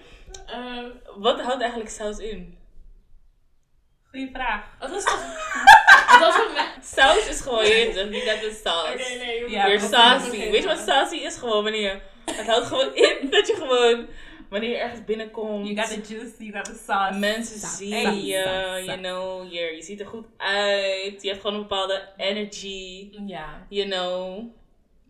[0.46, 0.84] Eh,
[1.16, 2.58] Wat houdt eigenlijk saus in?
[4.10, 4.64] Goeie vraag.
[4.78, 5.18] wat was dat?
[6.06, 6.36] Het was
[6.94, 8.92] Saus is gewoon, je got the sauce.
[8.92, 9.88] Oké, nee, You're precies.
[9.90, 10.50] sassy.
[10.50, 11.36] Weet je wat sassy is?
[11.36, 12.00] Gewoon wanneer je...
[12.32, 14.06] Het houdt gewoon in dat je gewoon...
[14.50, 15.66] Wanneer je ergens binnenkomt...
[15.68, 17.18] You got the juice, you got the sauce.
[17.18, 21.22] Mensen zien je, you know, je, je ziet er goed uit.
[21.22, 23.66] Je hebt gewoon een bepaalde energy, Ja.
[23.68, 24.44] you know.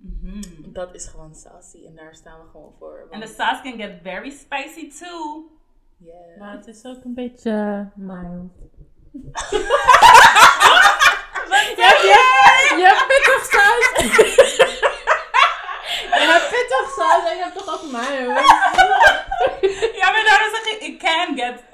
[0.01, 0.73] Mhm.
[0.73, 3.01] Dat is gewoon sassy en daar staan we gewoon voor.
[3.11, 5.51] And the want- sauce can get very spicy too.
[5.97, 6.39] Yeah.
[6.39, 8.53] Maar het is ook een beetje mild.
[11.77, 12.01] Je hebt,
[12.81, 13.87] Je hebt pittig saus.
[16.21, 18.47] je hebt pittig saus en je hebt toch ook mild.
[19.97, 21.65] Ja, maar daarom zeg ik, it can get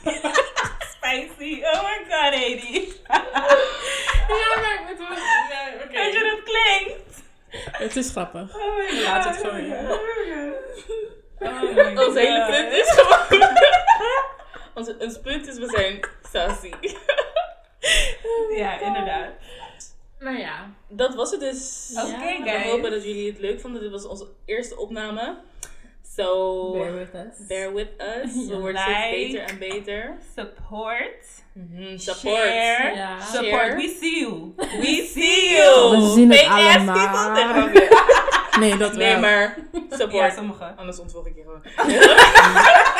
[0.94, 1.62] spicy.
[1.64, 2.92] Oh my god, Edi.
[3.08, 5.16] Ja, maar ik moet wel...
[5.16, 6.00] Ja.
[6.02, 7.11] Weet je dat klinkt?
[7.52, 8.56] Het is grappig.
[8.56, 9.02] Oh my god.
[9.02, 9.80] Laat het gewoon, ja.
[9.80, 11.98] Oh my god.
[11.98, 13.48] Oh Ons hele punt is gewoon...
[14.74, 16.00] Ons, ons punt is, we zijn
[16.32, 16.72] sassy.
[18.56, 19.28] Ja, inderdaad.
[20.18, 20.70] Maar ja.
[20.88, 21.90] Dat was het dus.
[21.96, 23.82] Oké, Ja, We hopen dat jullie het leuk vonden.
[23.82, 25.36] Dit was onze eerste opname.
[26.16, 27.46] So, Bear with us.
[27.48, 28.34] bear with us.
[28.46, 28.58] We Ja.
[28.60, 29.32] worden steeds Like.
[29.32, 30.16] beter en beter.
[30.36, 31.24] Support.
[31.52, 32.36] Mhm, Support.
[32.36, 32.94] Share.
[32.94, 33.20] Ja.
[33.20, 33.50] Support.
[33.50, 33.76] Share.
[33.76, 34.52] We see you.
[34.82, 35.90] We see you!
[36.00, 37.68] We zien het Fake ass allemaal.
[37.70, 37.98] people.
[38.60, 39.20] Nee, dat Nee, wel.
[39.20, 40.32] maar Ja, support.
[40.34, 40.64] sommige.
[40.76, 41.62] Anders ontvolg ik je gewoon.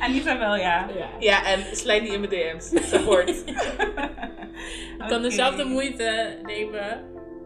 [0.00, 0.86] En die zijn wel, ja.
[0.98, 1.06] Ja.
[1.18, 2.88] ja, en slijt niet in mijn DM's.
[2.90, 3.28] Support.
[4.98, 7.04] Je kan dezelfde moeite nemen.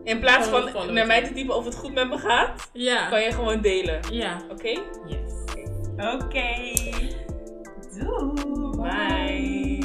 [0.09, 2.71] In plaats van naar mij te typen of het goed met me gaat,
[3.11, 4.01] kan je gewoon delen.
[4.11, 4.37] Ja.
[4.51, 4.69] Oké?
[5.07, 5.33] Yes.
[5.97, 6.73] Oké.
[7.99, 8.77] Doei.
[8.77, 9.78] Bye.